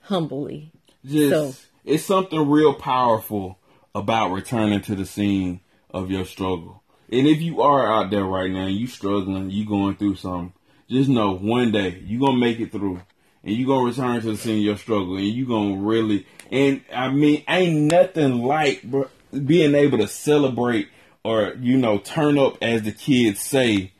[0.00, 0.72] humbly.
[1.04, 3.58] just So- it's something real powerful
[3.94, 5.60] about returning to the scene
[5.92, 6.82] of your struggle.
[7.10, 10.54] And if you are out there right now, you struggling, you going through something,
[10.88, 13.02] just know one day you gonna make it through,
[13.44, 16.26] and you gonna return to the scene of your struggle, and you gonna really.
[16.50, 20.88] And I mean, ain't nothing like bro, being able to celebrate
[21.24, 23.92] or you know turn up, as the kids say,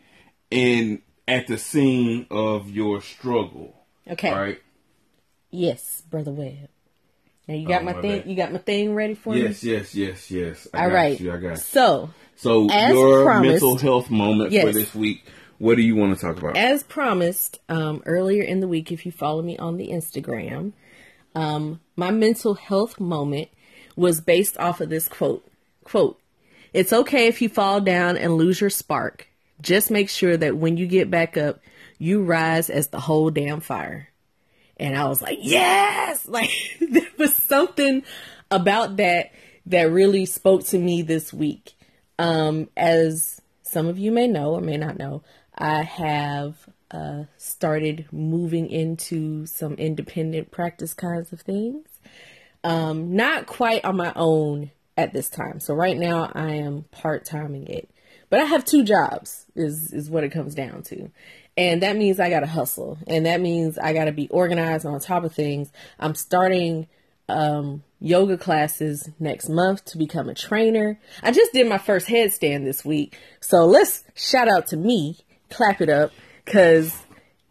[0.50, 3.74] in at the scene of your struggle.
[4.08, 4.32] Okay.
[4.32, 4.62] Right.
[5.50, 6.68] Yes, brother Webb.
[7.48, 8.18] Now you got Oh, my my thing.
[8.20, 8.28] bad.
[8.30, 9.72] You got my thing ready for Yes, me.
[9.72, 10.68] yes, yes, yes.
[10.72, 11.18] I All right.
[11.20, 11.32] you.
[11.32, 11.56] I got you.
[11.56, 15.24] So So your promised- mental health moment for this week.
[15.58, 16.56] What do you want to talk about?
[16.56, 20.72] as promised um, earlier in the week, if you follow me on the Instagram,
[21.36, 23.48] um, my mental health moment
[23.96, 25.46] was based off of this quote.
[25.84, 26.18] Quote:
[26.72, 29.28] "It's okay if you fall down and lose your spark.
[29.60, 31.60] Just make sure that when you get back up,
[31.98, 34.08] you rise as the whole damn fire."
[34.82, 38.02] And I was like, "Yes!" Like there was something
[38.50, 39.30] about that
[39.66, 41.74] that really spoke to me this week.
[42.18, 45.22] Um, as some of you may know or may not know,
[45.56, 46.56] I have
[46.90, 51.86] uh, started moving into some independent practice kinds of things.
[52.64, 55.60] Um, not quite on my own at this time.
[55.60, 57.88] So right now I am part timing it,
[58.30, 59.46] but I have two jobs.
[59.54, 61.10] Is is what it comes down to.
[61.56, 62.98] And that means I got to hustle.
[63.06, 65.70] And that means I got to be organized on top of things.
[65.98, 66.86] I'm starting
[67.28, 70.98] um, yoga classes next month to become a trainer.
[71.22, 73.18] I just did my first headstand this week.
[73.40, 75.18] So let's shout out to me,
[75.50, 76.12] clap it up,
[76.44, 76.96] because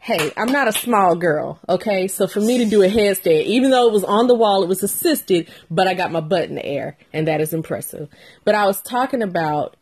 [0.01, 2.07] hey, I'm not a small girl, okay?
[2.07, 4.67] So for me to do a headstand, even though it was on the wall, it
[4.67, 8.09] was assisted, but I got my butt in the air, and that is impressive.
[8.43, 9.77] But I was talking about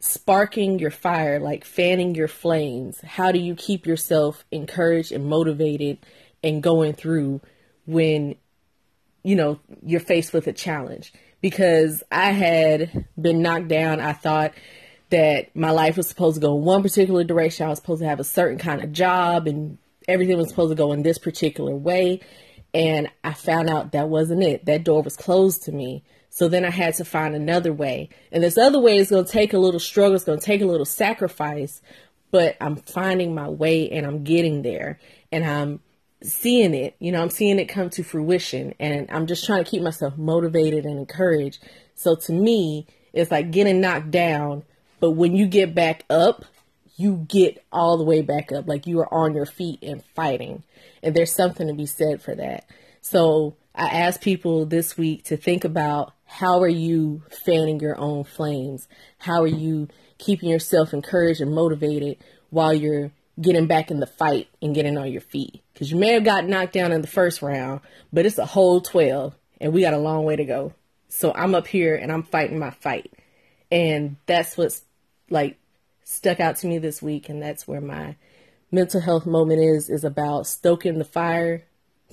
[0.00, 3.00] sparking your fire, like fanning your flames.
[3.00, 5.98] How do you keep yourself encouraged and motivated
[6.42, 7.40] and going through
[7.86, 8.36] when
[9.24, 11.12] you know you're faced with a challenge?
[11.40, 14.00] Because I had been knocked down.
[14.00, 14.52] I thought
[15.10, 17.66] that my life was supposed to go in one particular direction.
[17.66, 20.76] I was supposed to have a certain kind of job and everything was supposed to
[20.76, 22.20] go in this particular way.
[22.74, 24.66] And I found out that wasn't it.
[24.66, 26.04] That door was closed to me.
[26.38, 28.10] So then I had to find another way.
[28.30, 30.14] And this other way is going to take a little struggle.
[30.14, 31.82] It's going to take a little sacrifice,
[32.30, 35.00] but I'm finding my way and I'm getting there
[35.32, 35.80] and I'm
[36.22, 36.94] seeing it.
[37.00, 40.16] You know, I'm seeing it come to fruition and I'm just trying to keep myself
[40.16, 41.58] motivated and encouraged.
[41.96, 44.62] So to me, it's like getting knocked down,
[45.00, 46.44] But when you get back up,
[46.94, 48.68] you get all the way back up.
[48.68, 50.62] Like you are on your feet and fighting.
[51.02, 52.64] And there's something to be said for that.
[53.00, 58.22] So I asked people this week to think about how are you fanning your own
[58.22, 58.86] flames?
[59.16, 62.18] How are you keeping yourself encouraged and motivated
[62.50, 63.10] while you're
[63.40, 65.62] getting back in the fight and getting on your feet?
[65.72, 67.80] Because you may have got knocked down in the first round,
[68.12, 70.74] but it's a whole 12 and we got a long way to go.
[71.08, 73.10] So I'm up here and I'm fighting my fight.
[73.72, 74.82] And that's what's
[75.30, 75.58] like
[76.04, 77.30] stuck out to me this week.
[77.30, 78.16] And that's where my
[78.70, 81.64] mental health moment is, is about stoking the fire,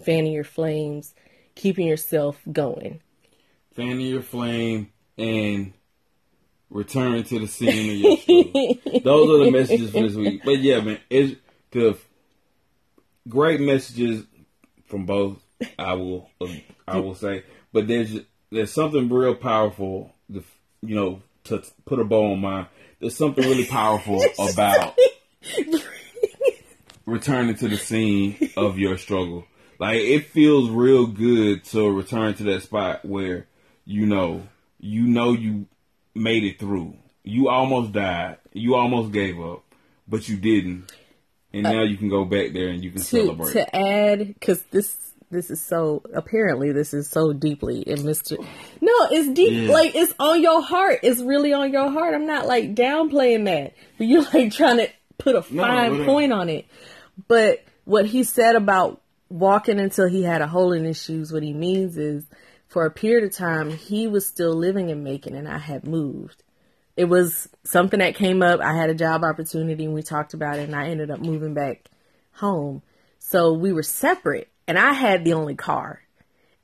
[0.05, 1.13] fanning your flames,
[1.53, 3.01] keeping yourself going.
[3.75, 5.73] Fanning your flame and
[6.69, 9.01] return to the scene of your story.
[9.03, 10.41] Those are the messages for this week.
[10.43, 11.35] But yeah, man, it's
[11.71, 11.97] the
[13.27, 14.25] great messages
[14.85, 15.41] from both.
[15.79, 16.29] I will,
[16.87, 18.19] I will say, but there's
[18.51, 20.13] there's something real powerful.
[20.29, 20.43] The
[20.81, 22.67] you know to put a bow on mine.
[22.99, 24.23] There's something really powerful
[24.53, 24.97] about
[27.05, 29.45] returning to the scene of your struggle.
[29.79, 33.47] Like it feels real good to return to that spot where
[33.85, 34.47] you know
[34.79, 35.67] you know you
[36.13, 36.95] made it through.
[37.23, 38.37] You almost died.
[38.53, 39.63] You almost gave up,
[40.07, 40.91] but you didn't.
[41.53, 43.53] And uh, now you can go back there and you can to, celebrate.
[43.53, 44.95] To add, because this
[45.31, 48.37] this is so apparently this is so deeply in Mr.
[48.81, 49.67] No, it's deep.
[49.67, 49.73] Yeah.
[49.73, 50.99] Like it's on your heart.
[51.03, 52.13] It's really on your heart.
[52.13, 56.05] I'm not like downplaying that, but you're like trying to put a fine whatever.
[56.05, 56.65] point on it.
[57.27, 61.43] But what he said about walking until he had a hole in his shoes, what
[61.43, 62.25] he means is
[62.75, 66.43] for a period of time he was still living in Macon and I had moved.
[66.97, 68.59] It was something that came up.
[68.59, 71.53] I had a job opportunity and we talked about it and I ended up moving
[71.53, 71.89] back
[72.33, 72.81] home.
[73.17, 76.01] So we were separate and I had the only car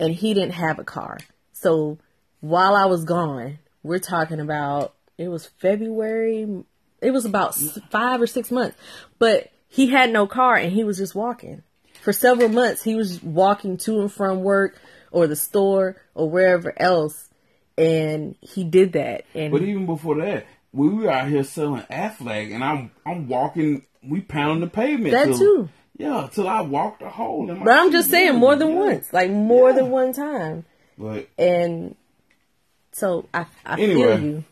[0.02, 1.18] and he didn't have a car.
[1.54, 1.98] So
[2.42, 6.66] while I was gone, we're talking about it was February.
[7.02, 7.56] It was about
[7.90, 8.78] five or six months,
[9.18, 11.64] but he had no car and he was just walking
[12.02, 12.84] for several months.
[12.84, 14.78] He was walking to and from work
[15.12, 17.30] or the store or wherever else.
[17.78, 19.26] And he did that.
[19.34, 23.86] And But even before that, we were out here selling Aflac, and I'm I'm walking.
[24.04, 25.12] We pounding the pavement.
[25.12, 25.70] That till- too.
[25.98, 27.66] Yeah, till I walked a hole in my.
[27.66, 28.76] but I'm just saying more than Yeah.
[28.80, 29.76] once, like more Yeah.
[29.76, 30.66] than one time.
[30.98, 31.96] But And
[32.92, 34.02] so I, I Anyway.
[34.18, 34.44] feel you.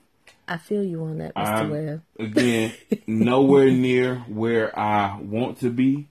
[0.47, 1.69] I feel you on that, Mr.
[1.69, 2.01] Webb.
[2.19, 2.73] again
[3.07, 6.07] nowhere near where I want to be,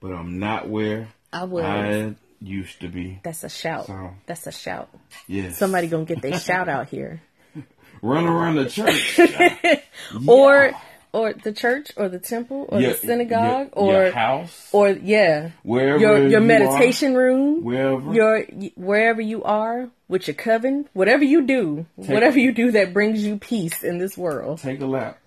[0.00, 1.64] but I'm not where I was.
[1.64, 2.14] I
[2.46, 3.20] used to be.
[3.22, 3.86] That's a shout.
[3.86, 4.88] So- That's a shout.
[5.26, 5.56] Yes.
[5.58, 7.22] Somebody gonna get their shout out here.
[8.02, 9.18] run around the church.
[10.28, 10.72] Or
[11.12, 14.90] or the church or the temple or Your- the synagogue your, or your house, or
[14.90, 15.50] yeah.
[15.62, 17.62] wherever Your your you meditation room.
[17.64, 18.12] wherever.
[18.12, 18.42] Your
[18.76, 23.38] wherever you are with your coven, whatever you do, whatever you do that brings you
[23.38, 24.58] peace in this world.
[24.58, 25.18] Take a lap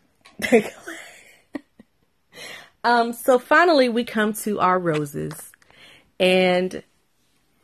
[0.41, 1.63] take a lap.
[2.84, 5.34] um so finally we come to our roses.
[6.20, 6.84] And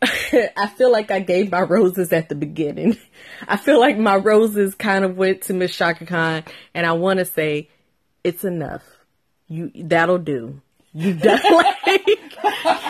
[0.58, 2.97] I feel like I gave my roses at the beginning.
[3.47, 6.43] I feel like my roses kind of went to Miss Chaka Khan,
[6.74, 7.70] and I want to say,
[8.24, 8.84] it's enough.
[9.47, 10.62] You that'll do.
[10.93, 12.38] You done like.
[12.45, 12.84] I'm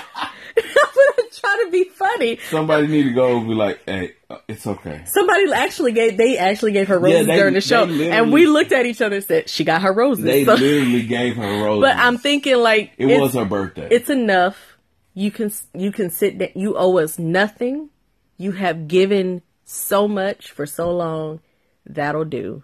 [0.55, 2.37] gonna try to be funny.
[2.49, 6.37] Somebody need to go and be like, "Hey, uh, it's okay." Somebody actually gave they
[6.37, 9.25] actually gave her roses they- during the show, and we looked at each other and
[9.25, 10.23] said she got her roses.
[10.23, 11.81] They So- literally gave her roses.
[11.81, 13.87] but I'm thinking like it was her birthday.
[13.91, 14.72] it's enough.
[15.13, 16.49] You can you can sit down.
[16.55, 17.89] You owe us nothing.
[18.37, 21.39] You have given so much for so long.
[21.85, 22.63] That'll do.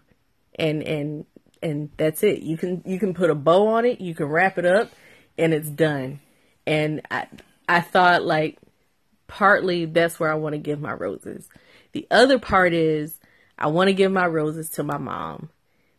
[0.58, 1.26] And and
[1.62, 2.42] and that's it.
[2.42, 4.02] You can you can put a bow on it.
[4.02, 4.92] You can wrap it up,
[5.38, 6.20] and it's done.
[6.66, 7.28] And I
[7.68, 8.58] I thought like
[9.28, 11.48] partly that's where I want to give my roses.
[11.92, 13.20] The other part is
[13.58, 15.50] I want to give my roses to my mom.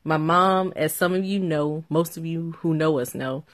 [0.02, 3.44] My mom, as some of you know, most of you who know us know,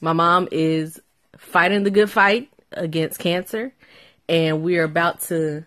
[0.00, 1.00] my mom is
[1.38, 3.72] fighting the good fight against cancer.
[4.28, 5.64] And we're about to,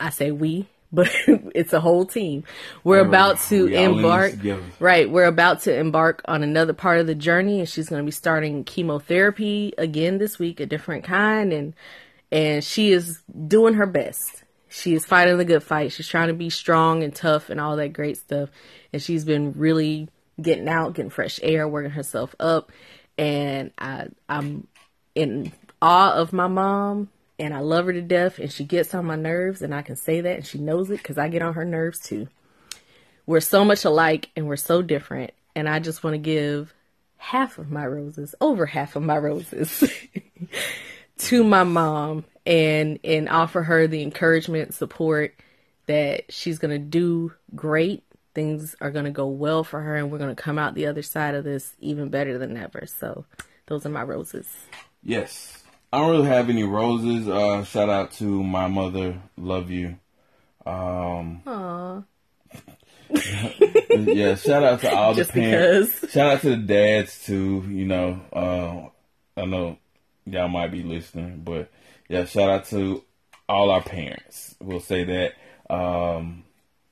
[0.00, 2.44] I say we, but it's a whole team.
[2.82, 4.34] We're about to We all in this embark,
[4.80, 5.10] right?
[5.10, 8.12] We're about to embark on another part of the journey and she's going to be
[8.12, 11.52] starting chemotherapy again this week, a different kind.
[11.52, 11.74] And,
[12.32, 14.44] and she is doing her best.
[14.70, 15.92] She is fighting the good fight.
[15.92, 18.48] She's trying to be strong and tough and all that great stuff.
[18.92, 20.08] And she's been really
[20.40, 22.72] getting out, getting fresh air, working herself up.
[23.16, 24.68] And I, I'm
[25.18, 25.52] in
[25.82, 27.08] awe of my mom
[27.38, 29.96] and I love her to death and she gets on my nerves and I can
[29.96, 32.28] say that and she knows it because I get on her nerves too.
[33.26, 35.32] We're so much alike and we're so different.
[35.54, 36.72] And I just want to give
[37.16, 39.92] half of my roses, over half of my roses,
[41.18, 45.34] to my mom and and offer her the encouragement, support
[45.86, 48.04] that she's gonna do great,
[48.34, 50.86] things are going to go well for her and we're going to come out the
[50.86, 52.86] other side of this even better than ever.
[52.86, 53.24] So
[53.66, 54.46] those are my roses.
[55.02, 55.62] Yes.
[55.92, 57.28] I don't really have any roses.
[57.28, 59.20] Uh, shout out to my mother.
[59.36, 59.98] Love you.
[60.66, 62.04] Um, Aww.
[63.90, 65.94] yeah, shout out to all the Just parents.
[66.00, 66.12] because.
[66.12, 67.64] Shout out to the dads too.
[67.68, 69.78] You know, uh, I know
[70.26, 71.70] y'all might be listening, but
[72.08, 73.02] yeah, shout out to
[73.48, 74.54] all our parents.
[74.60, 75.32] We'll say that.
[75.74, 76.44] Um,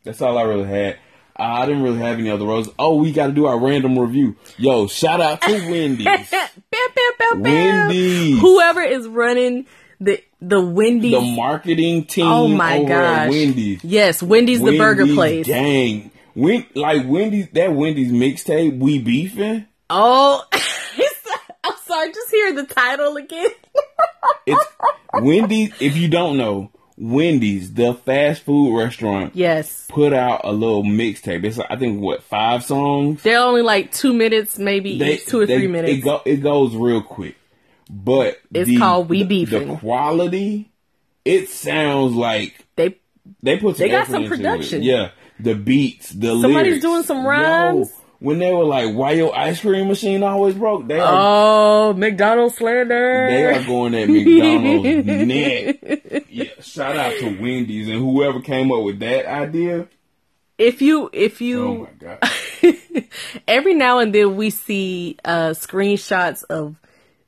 [0.05, 0.99] that's all I really had.
[1.39, 2.73] I didn't really have any other roses.
[2.79, 4.37] Oh, we got to do our random review.
[4.57, 6.05] Yo, shout out to Wendy's.
[6.07, 7.89] Bam, bam, bam, bam.
[7.89, 8.41] Wendy's.
[8.41, 9.67] Whoever is running
[10.01, 11.13] the the Wendy's.
[11.13, 13.31] the marketing team oh my gosh.
[13.31, 13.83] Wendy's.
[13.85, 15.47] Yes, Wendy's, the burger place.
[15.47, 19.67] Dang, Wen- like Wendy's, that Wendy's mixtape, We Beefing.
[19.89, 22.13] Oh, I'm sorry.
[22.13, 23.51] Just hear the title again.
[24.49, 24.65] It's
[25.15, 25.73] Wendy's.
[25.81, 31.45] If you don't know, Wendy's, the fast food restaurant, yes, put out a little mixtape.
[31.45, 33.23] It's I think what five songs.
[33.23, 35.93] they're only like two minutes, maybe each, two or they- three minutes.
[35.99, 37.37] It, go, it goes real quick,
[37.91, 39.69] but It's called We the- Beefing.
[39.69, 40.71] The quality,
[41.25, 42.97] it sounds like they
[43.43, 44.83] they put some They got some production.
[44.83, 46.83] Yeah, the beats, the Somebody's lyrics.
[46.83, 47.93] doing some Yo, rhymes.
[48.27, 51.13] When they were like, "Why your ice cream machine always broke?" They are
[51.91, 53.27] oh McDonald's slander.
[53.31, 56.25] they are going at McDonald's neck.
[56.29, 59.87] Yeah, shout out to Wendy's and whoever came up with that idea.
[60.59, 62.19] if you if Oh you my god!
[63.49, 66.77] every now and then we see uh, screenshots of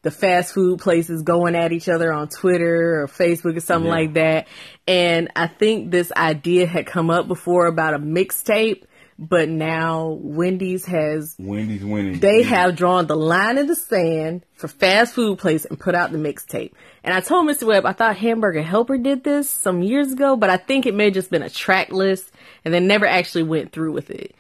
[0.03, 3.94] the fast food places going at each other on Twitter or Facebook or something Yeah.
[3.99, 4.46] like that.
[4.86, 8.84] And I think this idea had come up before about a mixtape,
[9.18, 12.20] but now Wendy's has Wendy's winning.
[12.20, 16.12] they have drawn the line in the sand for fast food place and put out
[16.12, 16.72] the mixtape.
[17.02, 17.66] And I told Mr.
[17.66, 21.06] Webb I thought Hamburger Helper did this some years ago, but I think it may
[21.06, 22.30] have just been a track list
[22.64, 24.34] and they never actually went through with it.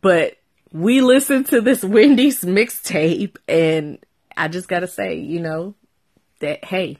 [0.00, 0.36] But
[0.72, 3.98] we listened to this Wendy's mixtape and
[4.36, 5.74] I just gotta say, you know,
[6.40, 6.96] that hey,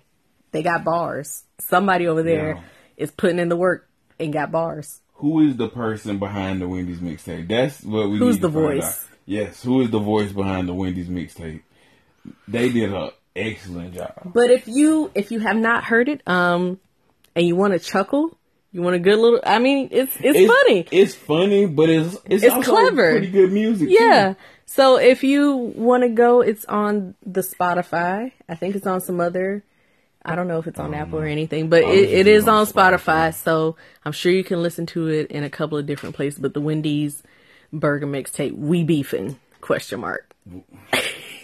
[0.53, 1.43] they got bars.
[1.59, 2.63] Somebody over there Yeah.
[2.99, 3.89] is putting in the work
[4.21, 5.01] and got bars.
[5.15, 7.49] Who is the person behind the Wendy's mixtape?
[7.49, 8.19] That's what we.
[8.19, 8.83] Who's need to the voice?
[8.83, 9.11] out.
[9.27, 11.63] Yes, who is the voice behind the Wendy's mixtape?
[12.49, 14.33] They did an excellent job.
[14.35, 16.81] But if you if you have not heard it, um,
[17.35, 18.37] and you want to chuckle,
[18.73, 19.41] you want a good little.
[19.45, 20.87] I mean, it's it's, funny.
[20.91, 23.13] It's funny, but it's it's, It's also clever.
[23.13, 23.89] Pretty good music.
[23.91, 24.35] yeah.
[24.35, 24.41] too.
[24.67, 28.33] So if you want to go, it's on the Spotify.
[28.49, 29.63] I think it's on some other.
[30.25, 32.67] I don't know if it's on um, Apple or anything, but it, it is on
[32.67, 33.29] Spotify.
[33.29, 33.35] Spotify.
[33.35, 36.39] So I'm sure you can listen to it in a couple of different places.
[36.39, 37.23] But the Wendy's
[37.73, 39.39] burger mixtape, we beefing?
[39.61, 40.35] Question mark.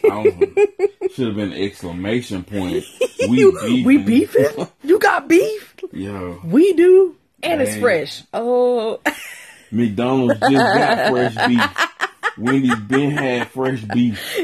[0.02, 2.84] Should have been exclamation point.
[3.28, 3.84] We beefing.
[3.84, 4.68] we beefing?
[4.82, 5.74] you got beef?
[5.92, 6.36] Yeah.
[6.42, 8.22] We do, and it's fresh.
[8.32, 8.98] Oh.
[9.70, 11.88] McDonald's just got fresh beef.
[12.38, 14.38] Wendy's been had fresh beef.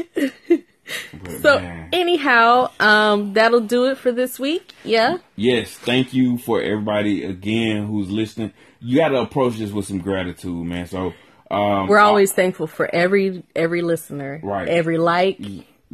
[1.23, 1.89] But, So man.
[1.93, 4.73] anyhow, um, that'll do it for this week.
[4.83, 5.17] Yeah.
[5.35, 8.53] Yes, thank you for everybody again who's listening.
[8.79, 10.87] You got to approach this with some gratitude, man.
[10.87, 11.13] So
[11.49, 14.67] um, We're always thankful for every every listener, Right.
[14.67, 15.39] Every like,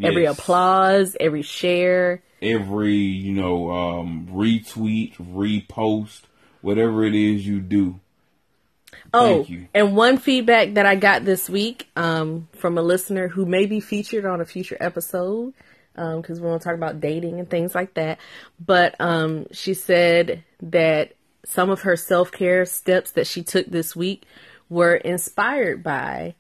[0.02, 2.22] every applause, every share.
[2.42, 6.22] every you know um, retweet, repost,
[6.62, 8.00] whatever it is you do.
[9.14, 13.68] Oh, and one feedback that I got this week um, from a listener who may
[13.68, 15.54] be featured on a future episode
[15.94, 18.20] because we want to talk about dating and things like that.
[18.60, 21.14] But um, she said that
[21.46, 24.26] some of her self care steps that she took this week
[24.70, 26.36] were inspired by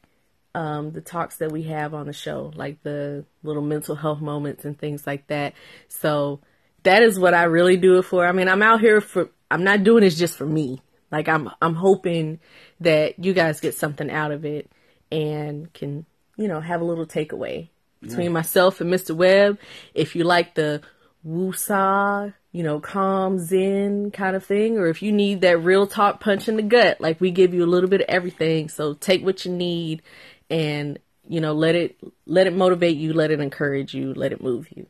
[0.55, 4.65] um, the talks that we have on the show, like the little mental health moments
[4.65, 5.53] and things like that.
[5.87, 6.39] So
[6.83, 8.25] that is what I really do it for.
[8.25, 9.29] I mean, I'm out here for.
[9.49, 10.81] I'm not doing this just for me.
[11.13, 12.39] Like I'm, I'm hoping
[12.79, 14.69] that you guys get something out of it
[15.11, 16.07] and can,
[16.37, 17.69] you know, have a little takeaway
[18.01, 19.15] between myself and Mr.
[19.15, 19.59] Webb.
[19.93, 20.81] If you like the
[21.25, 26.19] woosah, you know, calm zen kind of thing, or if you need that real talk
[26.19, 28.67] punch in the gut, like we give you a little bit of everything.
[28.67, 30.01] So take what you need
[30.49, 30.97] and,
[31.29, 31.95] you know, let it,
[32.25, 34.87] let it motivate you, let it encourage you, let it move you.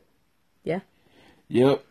[0.64, 0.80] Yeah.
[1.50, 1.84] Yep.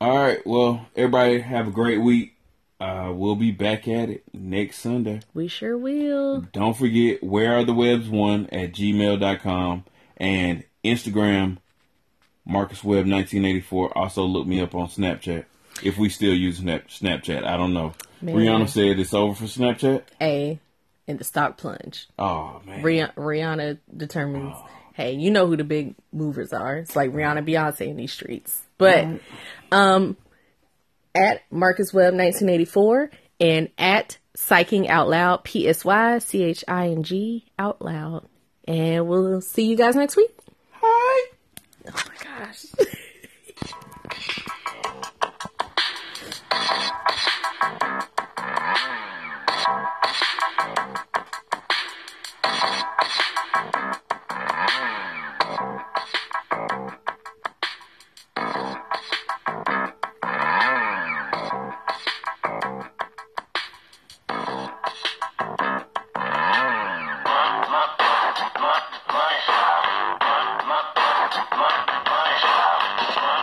[0.00, 0.46] All right.
[0.46, 2.33] Well, everybody have a great week.
[2.80, 5.20] Uh, we'll be back at it next Sunday.
[5.32, 6.40] We sure will.
[6.52, 9.84] Don't forget, where are the webs one at gmail.com
[10.16, 11.58] and Instagram,
[12.44, 13.96] Marcus Webb 1984.
[13.96, 15.44] Also look me up on Snapchat.
[15.82, 17.94] If we still use Snap, Snapchat, I don't know.
[18.20, 18.36] Man.
[18.36, 20.02] Rihanna said it's over for Snapchat.
[20.20, 20.58] A
[21.06, 22.08] in the stock plunge.
[22.18, 22.82] Oh man.
[22.82, 24.56] Rihanna, Rihanna determines,
[24.94, 26.76] hey, you know who the big movers are.
[26.78, 28.62] It's like Rihanna, Beyonce in these streets.
[28.78, 29.20] But
[29.72, 30.16] um,
[31.14, 33.10] at Marcus Webb 1984
[33.40, 38.26] and at Psyching Out Loud, P S Y C H I N G Out Loud.
[38.66, 40.34] And we'll see you guys next week.
[40.72, 41.30] Hi.
[41.88, 42.66] Oh my gosh.